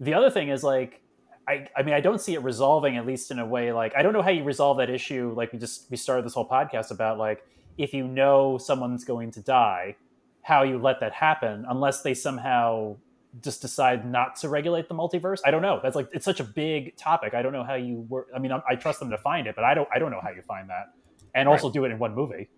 [0.00, 1.02] the other thing is like.
[1.48, 4.02] I, I mean, I don't see it resolving at least in a way like I
[4.02, 5.32] don't know how you resolve that issue.
[5.36, 7.46] Like we just we started this whole podcast about like
[7.78, 9.94] if you know someone's going to die,
[10.42, 12.96] how you let that happen unless they somehow
[13.42, 15.40] just decide not to regulate the multiverse.
[15.44, 15.80] I don't know.
[15.82, 17.34] That's like it's such a big topic.
[17.34, 18.28] I don't know how you work.
[18.34, 19.88] I mean, I, I trust them to find it, but I don't.
[19.94, 20.92] I don't know how you find that,
[21.34, 22.48] and also do it in one movie.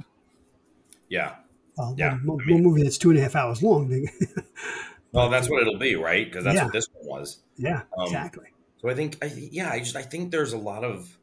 [1.09, 1.37] Yeah.
[1.79, 2.17] Well, yeah.
[2.25, 3.89] One, I mean, movie that's two and a half hours long.
[5.13, 6.27] well, that's what it'll be, right?
[6.27, 6.65] Because that's yeah.
[6.65, 7.39] what this one was.
[7.57, 7.83] Yeah.
[7.97, 8.47] Um, exactly.
[8.79, 11.17] So I think, I, yeah, I just I think there's a lot of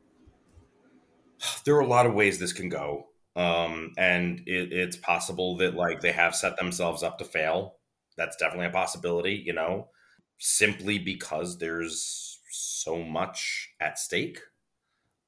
[1.65, 3.07] there are a lot of ways this can go.
[3.35, 7.75] Um, and it, it's possible that like they have set themselves up to fail.
[8.15, 9.89] That's definitely a possibility, you know,
[10.37, 14.39] simply because there's so much at stake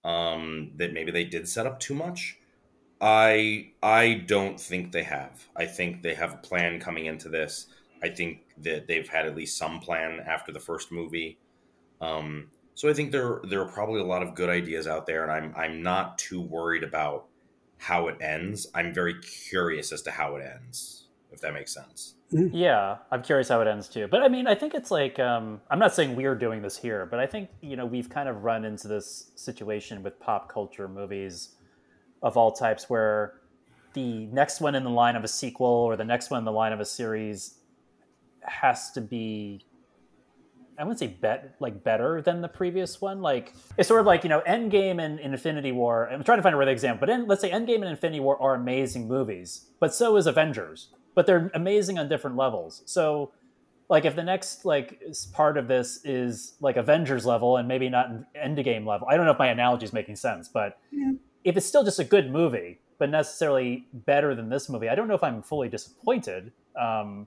[0.06, 2.38] um, that maybe they did set up too much.
[3.00, 5.48] I I don't think they have.
[5.56, 7.68] I think they have a plan coming into this.
[8.02, 11.38] I think that they've had at least some plan after the first movie.
[12.02, 15.24] Um, so I think there there are probably a lot of good ideas out there,
[15.24, 17.26] and I'm I'm not too worried about
[17.78, 18.68] how it ends.
[18.74, 22.16] I'm very curious as to how it ends, if that makes sense.
[22.34, 22.56] Mm-hmm.
[22.56, 24.08] Yeah, I'm curious how it ends too.
[24.08, 27.06] But I mean, I think it's like um, I'm not saying we're doing this here,
[27.06, 30.88] but I think you know we've kind of run into this situation with pop culture
[30.88, 31.57] movies
[32.22, 33.36] of all types where
[33.94, 36.52] the next one in the line of a sequel or the next one in the
[36.52, 37.56] line of a series
[38.42, 39.66] has to be
[40.78, 43.22] I wouldn't say bet like better than the previous one.
[43.22, 46.08] Like it's sort of like you know Endgame and, and Infinity War.
[46.08, 48.40] I'm trying to find a really example, but in, let's say Endgame and Infinity War
[48.42, 50.90] are amazing movies, but so is Avengers.
[51.16, 52.84] But they're amazing on different levels.
[52.86, 53.32] So,
[53.90, 55.02] like if the next like
[55.34, 59.32] part of this is like Avengers level and maybe not Endgame level, I don't know
[59.32, 61.14] if my analogy is making sense, but yeah.
[61.48, 65.08] If it's still just a good movie, but necessarily better than this movie, I don't
[65.08, 66.52] know if I'm fully disappointed.
[66.80, 67.26] Um,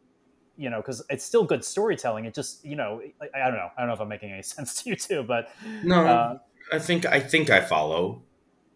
[0.58, 2.26] you know, because it's still good storytelling.
[2.26, 3.70] It just, you know, I, I, don't know.
[3.74, 5.50] I don't know if I'm making any sense to you too, but
[5.82, 6.38] no, uh,
[6.70, 8.22] I think I think I follow.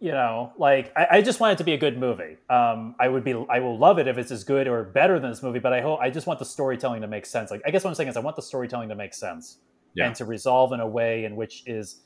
[0.01, 2.39] You know, like I, I, just want it to be a good movie.
[2.49, 5.31] Um, I would be, I will love it if it's as good or better than
[5.31, 5.59] this movie.
[5.59, 7.51] But I hope I just want the storytelling to make sense.
[7.51, 9.59] Like I guess what I'm saying is I want the storytelling to make sense
[9.95, 10.07] yeah.
[10.07, 12.01] and to resolve in a way in which is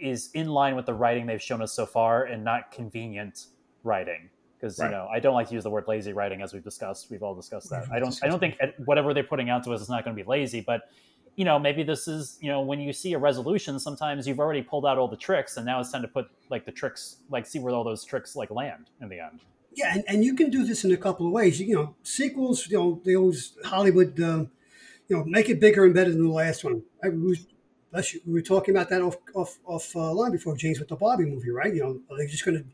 [0.00, 3.46] is in line with the writing they've shown us so far and not convenient
[3.82, 4.30] writing
[4.64, 4.86] because right.
[4.86, 7.10] you know I don't like to use the word lazy writing as we've discussed.
[7.10, 7.86] We've all discussed that.
[7.92, 8.18] I don't.
[8.22, 10.60] I don't think whatever they're putting out to us is not going to be lazy,
[10.60, 10.90] but
[11.36, 14.62] you know maybe this is you know when you see a resolution, sometimes you've already
[14.62, 17.46] pulled out all the tricks, and now it's time to put like the tricks, like
[17.46, 19.40] see where all those tricks like land in the end.
[19.74, 21.60] Yeah, and, and you can do this in a couple of ways.
[21.60, 22.68] You know, sequels.
[22.68, 24.20] You know, they always Hollywood.
[24.20, 24.50] Um,
[25.08, 26.82] you know, make it bigger and better than the last one.
[27.02, 27.08] I,
[27.94, 30.96] we, we were talking about that off off off uh, line before James with the
[30.96, 31.72] Barbie movie, right?
[31.74, 32.64] You know, are they just going to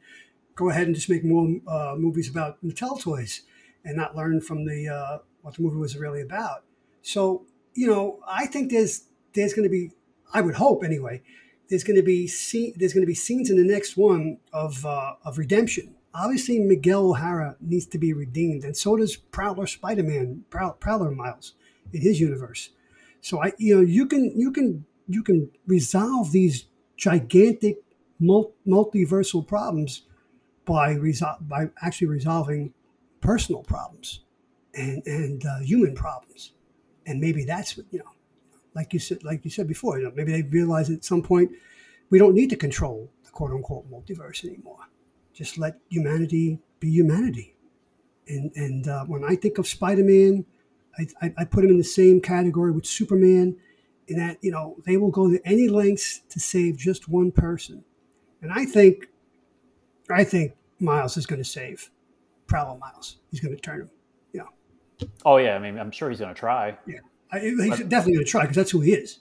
[0.55, 3.43] go ahead and just make more uh, movies about Mattel toys
[3.85, 6.65] and not learn from the uh, what the movie was really about.
[7.03, 9.05] So you know, I think there's
[9.35, 9.93] there's going to be,
[10.35, 11.23] I would hope anyway,
[11.69, 14.85] there's going to be see, there's going to be scenes in the next one of
[14.85, 15.95] uh, of redemption.
[16.13, 21.55] Obviously, Miguel O'Hara needs to be redeemed, and so does Prowler Spider-Man, Prowler Miles
[21.93, 22.71] in his universe.
[23.21, 24.85] So I, you know, you can you can
[25.15, 27.79] you can resolve these gigantic
[28.21, 30.03] multiversal problems
[30.65, 32.73] by resol- by actually resolving
[33.21, 34.21] personal problems
[34.75, 36.53] and and uh, human problems,
[37.07, 38.13] and maybe that's what you know,
[38.75, 41.51] like you said, like you said before, you know, maybe they realize at some point
[42.11, 44.89] we don't need to control the quote unquote multiverse anymore.
[45.33, 47.57] Just let humanity be humanity.
[48.29, 50.45] And and uh, when I think of Spider Man,
[50.99, 53.57] I, I, I put him in the same category with Superman,
[54.19, 57.85] that you know they will go to any lengths to save just one person.
[58.43, 59.09] And I think
[60.11, 61.91] I think Miles is going to save
[62.47, 63.19] Prowler Miles.
[63.31, 63.91] He's going to turn him.
[64.33, 65.07] Yeah.
[65.25, 66.77] Oh yeah, I mean, I'm sure he's going to try.
[66.87, 66.99] Yeah,
[67.33, 69.21] I, he's but, definitely going to try because that's who he is,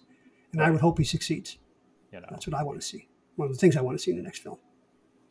[0.51, 0.67] and right.
[0.67, 1.57] I would hope he succeeds.
[2.11, 3.07] You know, that's what I want to see.
[3.35, 4.57] One of the things I want to see in the next film.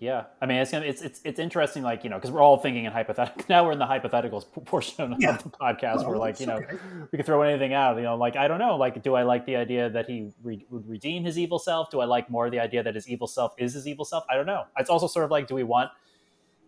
[0.01, 2.85] Yeah, I mean, it's it's it's, it's interesting, like you know, because we're all thinking
[2.85, 3.45] in hypothetical.
[3.49, 5.39] Now we're in the hypotheticals portion of yeah.
[5.39, 5.97] the podcast.
[5.97, 6.77] Well, we're like, you know, okay.
[7.11, 7.97] we can throw anything out.
[7.97, 10.65] You know, like I don't know, like, do I like the idea that he re-
[10.71, 11.91] would redeem his evil self?
[11.91, 14.25] Do I like more the idea that his evil self is his evil self?
[14.31, 14.65] I don't know.
[14.79, 15.91] It's also sort of like, do we want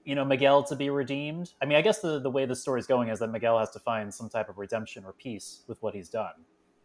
[0.05, 1.53] you know Miguel to be redeemed.
[1.63, 3.71] I mean, I guess the the way the story is going is that Miguel has
[3.71, 6.33] to find some type of redemption or peace with what he's done.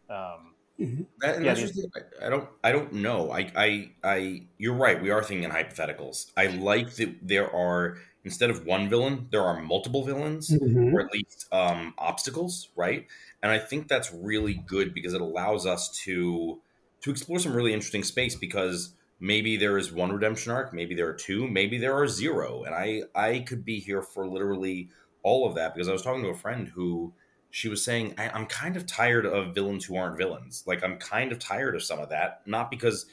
[0.09, 1.03] Um, mm-hmm.
[1.19, 1.79] that, yeah, just,
[2.21, 3.31] I don't I don't know.
[3.31, 5.01] I, I I you're right.
[5.01, 6.31] We are thinking in hypotheticals.
[6.35, 10.95] I like that there are instead of one villain, there are multiple villains mm-hmm.
[10.95, 13.05] or at least um, obstacles, right?
[13.43, 16.59] And I think that's really good because it allows us to
[17.01, 21.07] to explore some really interesting space because maybe there is one redemption arc maybe there
[21.07, 24.89] are two maybe there are zero and i i could be here for literally
[25.23, 27.13] all of that because i was talking to a friend who
[27.55, 30.97] she was saying I, i'm kind of tired of villains who aren't villains like i'm
[30.97, 33.05] kind of tired of some of that not because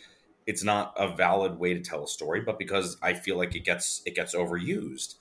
[0.47, 3.65] it's not a valid way to tell a story but because i feel like it
[3.65, 5.15] gets it gets overused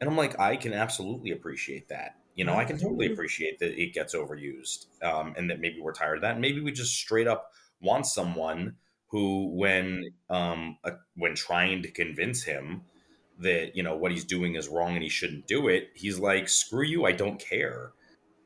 [0.00, 3.80] and i'm like i can absolutely appreciate that you know i can totally appreciate that
[3.80, 6.94] it gets overused um, and that maybe we're tired of that and maybe we just
[6.94, 8.76] straight up want someone
[9.08, 12.82] who, when um, uh, when trying to convince him
[13.38, 16.48] that you know what he's doing is wrong and he shouldn't do it, he's like,
[16.48, 17.04] "Screw you!
[17.04, 17.92] I don't care."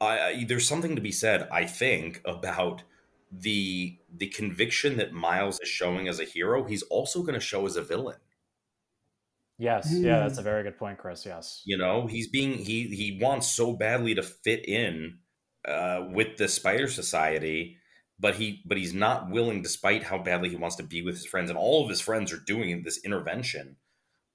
[0.01, 2.83] I, there's something to be said, I think, about
[3.31, 6.65] the the conviction that Miles is showing as a hero.
[6.65, 8.19] He's also going to show as a villain.
[9.59, 10.03] Yes, mm.
[10.03, 11.27] yeah, that's a very good point, Chris.
[11.27, 15.19] Yes, you know, he's being he he wants so badly to fit in
[15.69, 17.77] uh, with the Spider Society,
[18.19, 21.27] but he but he's not willing, despite how badly he wants to be with his
[21.27, 23.77] friends, and all of his friends are doing this intervention.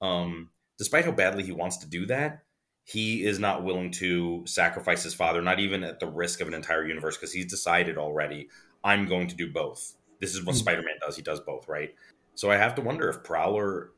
[0.00, 2.44] Um, despite how badly he wants to do that,
[2.88, 6.54] he is not willing to sacrifice his father, not even at the risk of an
[6.54, 8.48] entire universe, because he's decided already,
[8.84, 9.96] I'm going to do both.
[10.20, 10.60] This is what mm-hmm.
[10.60, 11.16] Spider Man does.
[11.16, 11.92] He does both, right?
[12.36, 13.90] So I have to wonder if Prowler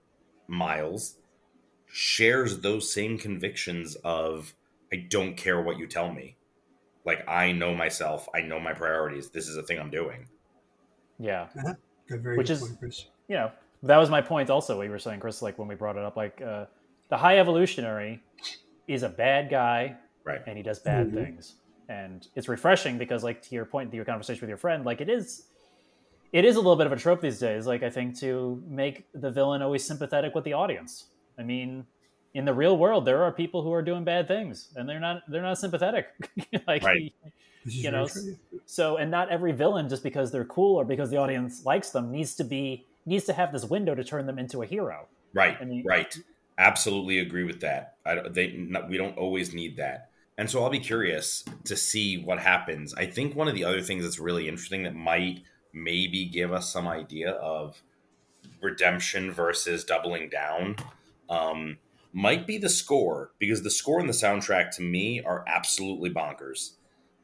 [0.47, 1.17] Miles
[1.87, 4.55] shares those same convictions of,
[4.91, 6.39] I don't care what you tell me.
[7.05, 9.29] Like, I know myself, I know my priorities.
[9.29, 10.29] This is a thing I'm doing.
[11.19, 11.49] Yeah.
[11.59, 11.75] Uh-huh.
[12.37, 13.51] Which is, point, you know,
[13.83, 16.05] that was my point also, what you were saying, Chris, like when we brought it
[16.05, 16.65] up, like, uh,
[17.11, 18.23] the high evolutionary
[18.89, 20.41] is a bad guy, right?
[20.47, 21.17] And he does bad mm-hmm.
[21.17, 21.55] things,
[21.89, 25.01] and it's refreshing because, like, to your point, to your conversation with your friend, like
[25.01, 25.45] it is,
[26.33, 27.67] it is a little bit of a trope these days.
[27.67, 31.07] Like, I think to make the villain always sympathetic with the audience.
[31.39, 31.87] I mean,
[32.35, 35.23] in the real world, there are people who are doing bad things, and they're not
[35.29, 36.09] they're not sympathetic.
[36.67, 37.13] like, right.
[37.65, 38.09] you know,
[38.65, 42.11] so and not every villain just because they're cool or because the audience likes them
[42.11, 45.07] needs to be needs to have this window to turn them into a hero.
[45.35, 45.57] Right.
[45.61, 46.17] I mean, right
[46.59, 47.95] absolutely agree with that.
[48.05, 52.19] I, they not, we don't always need that, and so I'll be curious to see
[52.23, 52.95] what happens.
[52.95, 55.43] I think one of the other things that's really interesting that might
[55.73, 57.83] maybe give us some idea of
[58.61, 60.77] redemption versus doubling down
[61.29, 61.79] um,
[62.13, 66.73] might be the score because the score and the soundtrack to me are absolutely bonkers.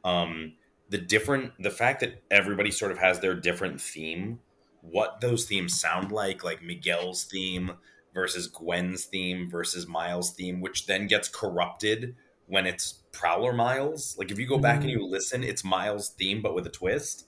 [0.04, 0.54] Um,
[0.90, 4.40] the different the fact that everybody sort of has their different theme,
[4.82, 7.72] what those themes sound like, like Miguel's theme
[8.14, 12.14] versus Gwen's theme versus Miles' theme, which then gets corrupted
[12.46, 14.16] when it's Prowler Miles.
[14.18, 17.26] Like if you go back and you listen, it's Miles' theme but with a twist.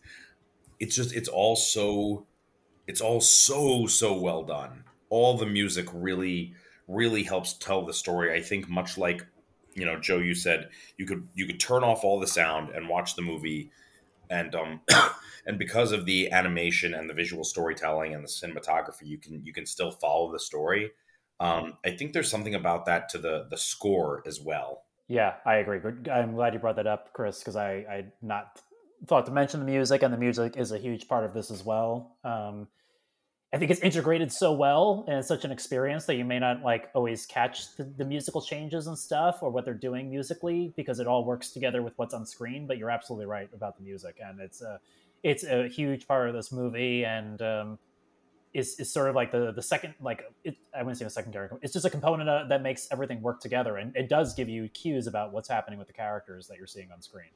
[0.79, 2.27] It's just it's all so
[2.87, 4.85] it's all so so well done.
[5.11, 6.55] All the music really
[6.87, 8.33] really helps tell the story.
[8.33, 9.27] I think much like
[9.75, 12.89] you know Joe you said you could you could turn off all the sound and
[12.89, 13.71] watch the movie
[14.31, 14.81] and um
[15.47, 19.53] and because of the animation and the visual storytelling and the cinematography you can you
[19.53, 20.91] can still follow the story
[21.41, 25.57] um i think there's something about that to the the score as well yeah i
[25.57, 25.81] agree
[26.13, 28.61] i'm glad you brought that up chris because i i not
[29.07, 31.65] thought to mention the music and the music is a huge part of this as
[31.65, 32.67] well um
[33.53, 36.63] I think it's integrated so well and it's such an experience that you may not
[36.63, 40.99] like always catch the, the, musical changes and stuff or what they're doing musically because
[40.99, 42.67] it all works together with what's on screen.
[42.67, 44.81] But you're absolutely right about the music, and it's a
[45.27, 47.79] it's a huge part of this movie, and um,
[48.55, 51.49] is is sort of like the the second like it, I wouldn't say a secondary.
[51.63, 54.69] It's just a component uh, that makes everything work together, and it does give you
[54.69, 57.31] cues about what's happening with the characters that you're seeing on screen.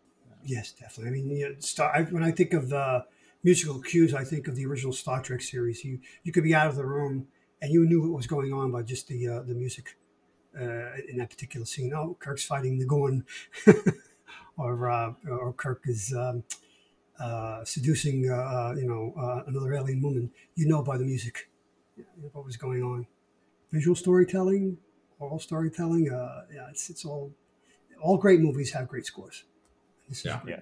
[0.45, 1.09] Yes, definitely.
[1.09, 3.03] I mean, you know, Star, I, when I think of uh,
[3.43, 5.84] musical cues, I think of the original Star Trek series.
[5.84, 7.26] You you could be out of the room
[7.61, 9.97] and you knew what was going on by just the uh, the music
[10.57, 11.93] uh, in that particular scene.
[11.93, 13.26] Oh, Kirk's fighting the Gorn,
[14.57, 16.45] or uh, or Kirk is um,
[17.21, 20.31] uh, seducing uh, uh, you know another alien woman.
[20.55, 21.51] You know by the music
[22.33, 23.07] what was going on.
[23.73, 24.79] Visual storytelling,
[25.18, 26.07] oral storytelling.
[26.07, 27.33] yeah, it's it's all
[28.01, 29.45] all great movies have great scores.
[30.25, 30.41] yeah.
[30.47, 30.61] yeah.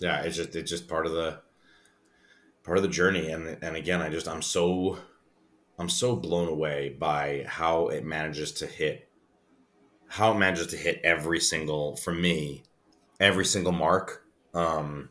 [0.00, 1.40] Yeah, it's just it's just part of the
[2.64, 4.98] part of the journey and and again i just i'm so
[5.78, 9.08] i'm so blown away by how it manages to hit
[10.08, 12.64] how it manages to hit every single for me
[13.20, 14.24] every single mark
[14.54, 15.10] um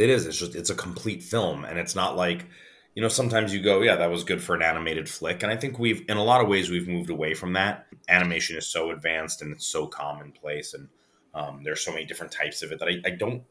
[0.00, 2.46] it is it's just it's a complete film and it's not like
[2.94, 5.56] you know sometimes you go yeah that was good for an animated flick and i
[5.56, 8.90] think we've in a lot of ways we've moved away from that animation is so
[8.90, 10.88] advanced and it's so commonplace and
[11.34, 13.44] um, there's so many different types of it that I, I don't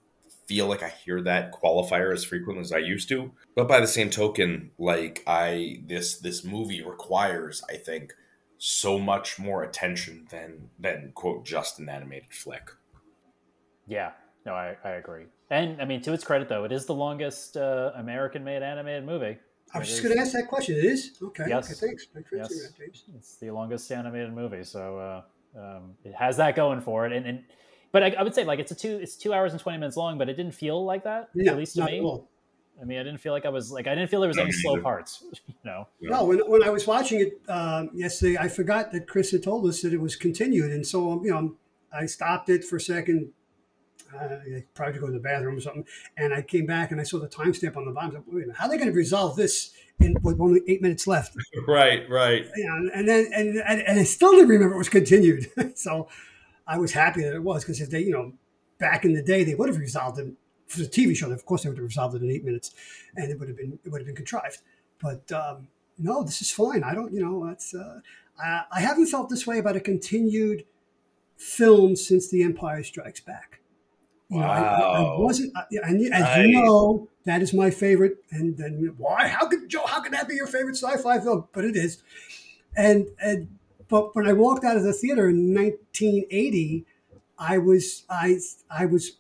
[0.50, 3.32] feel like I hear that qualifier as frequently as I used to.
[3.56, 8.14] But by the same token, like I this this movie requires, I think,
[8.58, 12.72] so much more attention than than quote just an animated flick.
[13.88, 14.12] Yeah,
[14.50, 15.26] no, I, I agree.
[15.50, 19.38] And I mean, to its credit, though, it is the longest uh, American-made animated movie.
[19.74, 20.76] I was it just going to ask that question.
[20.78, 21.46] It is okay.
[21.48, 21.66] Yes.
[21.66, 22.08] Okay, thanks.
[22.14, 22.72] thanks yes.
[23.16, 27.14] It's the longest animated movie, so uh, um, it has that going for it.
[27.14, 27.44] And, and
[27.92, 29.98] but I, I, would say like it's a two it's two hours and 20 minutes
[29.98, 32.00] long but it didn't feel like that yeah, at least to me
[32.80, 34.52] i mean i didn't feel like i was like i didn't feel there was any
[34.52, 38.92] slow parts you know no when, when i was watching it um, yesterday i forgot
[38.92, 41.56] that chris had told us that it was continued and so um, you know
[41.92, 43.32] i stopped it for a second
[44.18, 45.86] uh, probably to go to the bathroom or something
[46.18, 48.66] and i came back and i saw the timestamp on the bottom like, Wait how
[48.66, 51.36] are they going to resolve this in with only eight minutes left
[51.68, 55.52] right right yeah and then and, and, and i still didn't remember it was continued
[55.76, 56.08] so
[56.70, 58.32] I was happy that it was because if they, you know,
[58.78, 60.32] back in the day, they would have resolved it
[60.68, 61.32] for the TV show.
[61.32, 62.76] Of course, they would have resolved it in eight minutes,
[63.16, 64.60] and it would have been it would have been contrived.
[65.02, 66.84] But um, no, this is fine.
[66.84, 67.74] I don't, you know, it's.
[67.74, 68.02] Uh,
[68.40, 70.66] I, I haven't felt this way about a continued
[71.38, 73.59] film since The Empire Strikes Back.
[74.30, 74.48] You wow.
[74.48, 76.48] I, I, wasn't, and as nice.
[76.48, 78.18] you know, that is my favorite.
[78.30, 79.28] And then why?
[79.28, 79.86] How could Joe?
[79.86, 81.48] How could that be your favorite sci-fi film?
[81.52, 82.04] But it is.
[82.78, 83.58] And and
[83.88, 86.86] but when I walked out of the theater in 1980,
[87.40, 88.38] I was I
[88.70, 89.18] I was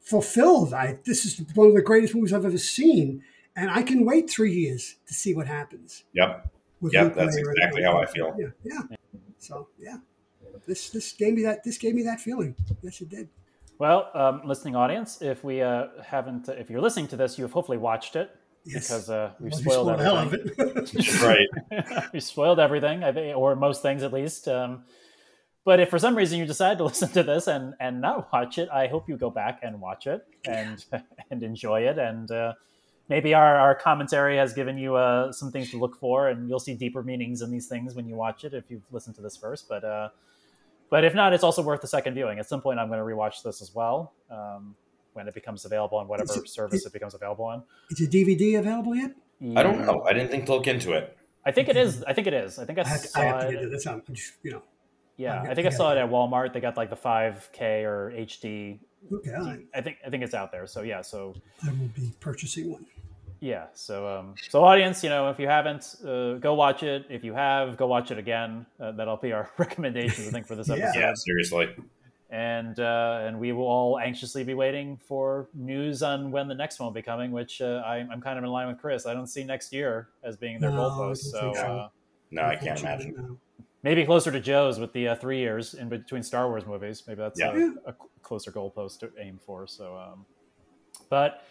[0.00, 0.74] fulfilled.
[0.74, 3.22] I this is one of the greatest movies I've ever seen,
[3.56, 6.04] and I can wait three years to see what happens.
[6.12, 6.50] Yep.
[6.82, 7.14] Yep.
[7.14, 8.36] That's exactly how I feel.
[8.38, 8.48] Yeah.
[8.62, 8.96] Yeah.
[9.38, 9.96] So yeah,
[10.66, 12.54] this this gave me that this gave me that feeling.
[12.82, 13.28] Yes, it did.
[13.78, 17.52] Well, um, listening audience, if we uh, haven't, if you're listening to this, you have
[17.52, 18.30] hopefully watched it
[18.64, 18.88] yes.
[18.88, 20.72] because uh, we've well, spoiled everything.
[20.76, 21.22] It.
[21.22, 22.08] right.
[22.12, 24.48] we spoiled everything, I think, or most things at least.
[24.48, 24.84] Um,
[25.64, 28.58] but if for some reason you decide to listen to this and and not watch
[28.58, 30.84] it, I hope you go back and watch it and
[31.30, 31.98] and enjoy it.
[31.98, 32.54] And uh,
[33.08, 36.58] maybe our, our commentary has given you uh, some things to look for, and you'll
[36.58, 39.36] see deeper meanings in these things when you watch it if you've listened to this
[39.36, 39.68] first.
[39.68, 40.08] But uh,
[40.90, 42.38] but if not, it's also worth a second viewing.
[42.38, 44.74] At some point, I'm going to rewatch this as well um,
[45.12, 47.62] when it becomes available on whatever it, service it, it, becomes available on.
[47.90, 49.12] Is a DVD available yet?
[49.56, 50.02] I don't know.
[50.04, 51.16] I didn't think to look into it.
[51.44, 52.02] I think it is.
[52.04, 52.58] I think it is.
[52.58, 53.70] I think I, I have saw I have to get it.
[53.70, 54.62] That's I'm just, you know.
[55.16, 56.52] Yeah, I think I saw it at Walmart.
[56.52, 58.78] They got like the 5K or HD.
[59.12, 60.66] Okay, I think I think it's out there.
[60.66, 61.34] So yeah, so
[61.64, 62.86] I will be purchasing one.
[63.40, 63.66] Yeah.
[63.74, 67.06] So, um, so audience, you know, if you haven't, uh, go watch it.
[67.08, 68.66] If you have, go watch it again.
[68.80, 70.98] Uh, that'll be our recommendations, I think, for this episode.
[70.98, 71.74] yeah, seriously.
[72.30, 76.78] And uh, and we will all anxiously be waiting for news on when the next
[76.78, 77.32] one will be coming.
[77.32, 79.06] Which uh, I, am kind of in line with Chris.
[79.06, 81.18] I don't see next year as being their no, goalpost.
[81.18, 81.88] So, uh,
[82.30, 83.14] no, I can't imagine.
[83.16, 83.38] No.
[83.82, 87.04] Maybe closer to Joe's with the uh, three years in between Star Wars movies.
[87.06, 87.70] Maybe that's yeah.
[87.86, 89.66] a, a, closer goalpost to aim for.
[89.66, 90.26] So, um,
[91.08, 91.44] but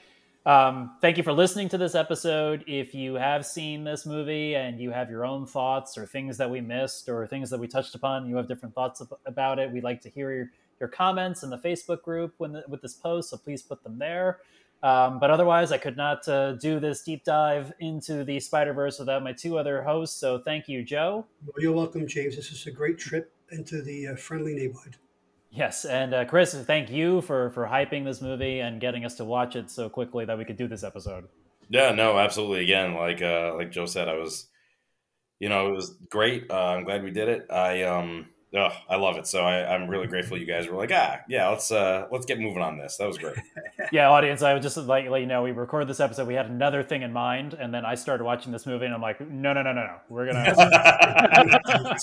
[0.48, 2.64] um, thank you for listening to this episode.
[2.68, 6.50] If you have seen this movie and you have your own thoughts or things that
[6.50, 9.84] we missed or things that we touched upon, you have different thoughts about it, we'd
[9.84, 13.36] like to hear your, your comments in the Facebook group the, with this post, so
[13.36, 14.40] please put them there.
[14.84, 19.00] Um, but otherwise, I could not uh, do this deep dive into the Spider Verse
[19.00, 20.18] without my two other hosts.
[20.18, 21.26] So thank you, Joe.
[21.58, 22.36] You're welcome, James.
[22.36, 24.96] This is a great trip into the uh, friendly neighborhood.
[25.58, 29.26] Yes, and uh, Chris, thank you for for hyping this movie and getting us to
[29.26, 31.30] watch it so quickly that we could do this episode.
[31.68, 32.62] Yeah, no, absolutely.
[32.62, 34.48] Again, like uh, like Joe said, I was,
[35.40, 36.52] you know, it was great.
[36.52, 37.48] Uh, I'm glad we did it.
[37.50, 39.28] I um, Oh, I love it.
[39.28, 42.40] So I, am really grateful you guys were like, ah, yeah, let's uh let's get
[42.40, 42.96] moving on this.
[42.96, 43.36] That was great.
[43.92, 46.30] yeah, audience, I would just like let you know we recorded this episode.
[46.30, 49.02] We had another thing in mind, and then I started watching this movie, and I'm
[49.02, 50.46] like, no, no, no, no, no, we're gonna.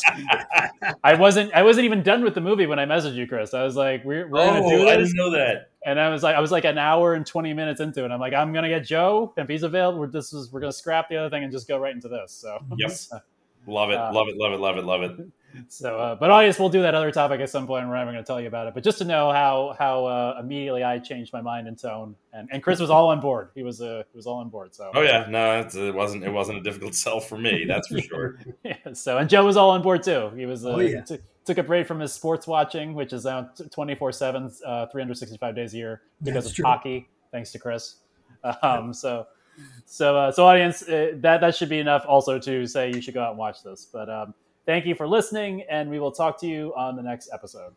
[1.05, 3.55] I wasn't I wasn't even done with the movie when I messaged you, Chris.
[3.55, 4.91] I was like, we're, we're gonna oh, do this.
[4.91, 5.71] I didn't know that.
[5.87, 8.11] And I was like, I was like an hour and 20 minutes into it.
[8.11, 10.01] I'm like, I'm gonna get Joe if he's available.
[10.01, 12.33] We're this is we're gonna scrap the other thing and just go right into this.
[12.33, 12.91] So yep.
[13.67, 15.27] love it, uh, love it, love it, love it, love it
[15.69, 17.83] so, uh, but audience, we'll do that other topic at some point.
[17.83, 18.75] And we're never going to tell you about it.
[18.75, 22.49] But just to know how how uh, immediately I changed my mind and tone, and,
[22.53, 23.51] and Chris was all on board.
[23.55, 24.75] He was uh, he was all on board.
[24.75, 24.91] So.
[24.95, 27.65] Oh yeah, no, it wasn't it wasn't a difficult sell for me.
[27.67, 28.39] That's for sure.
[28.65, 28.77] yeah.
[28.93, 30.31] So and Joe was all on board too.
[30.37, 30.65] He was.
[30.65, 31.01] Uh, oh, yeah.
[31.03, 35.55] T- took a break from his sports watching, which is now 24 7, uh, 365
[35.55, 36.65] days a year because That's of true.
[36.65, 37.97] hockey, thanks to Chris.
[38.63, 39.27] Um, so,
[39.87, 43.15] so, uh, so audience, uh, that, that should be enough also to say you should
[43.15, 43.87] go out and watch this.
[43.91, 44.35] But um,
[44.67, 47.75] Thank you for listening, and we will talk to you on the next episode.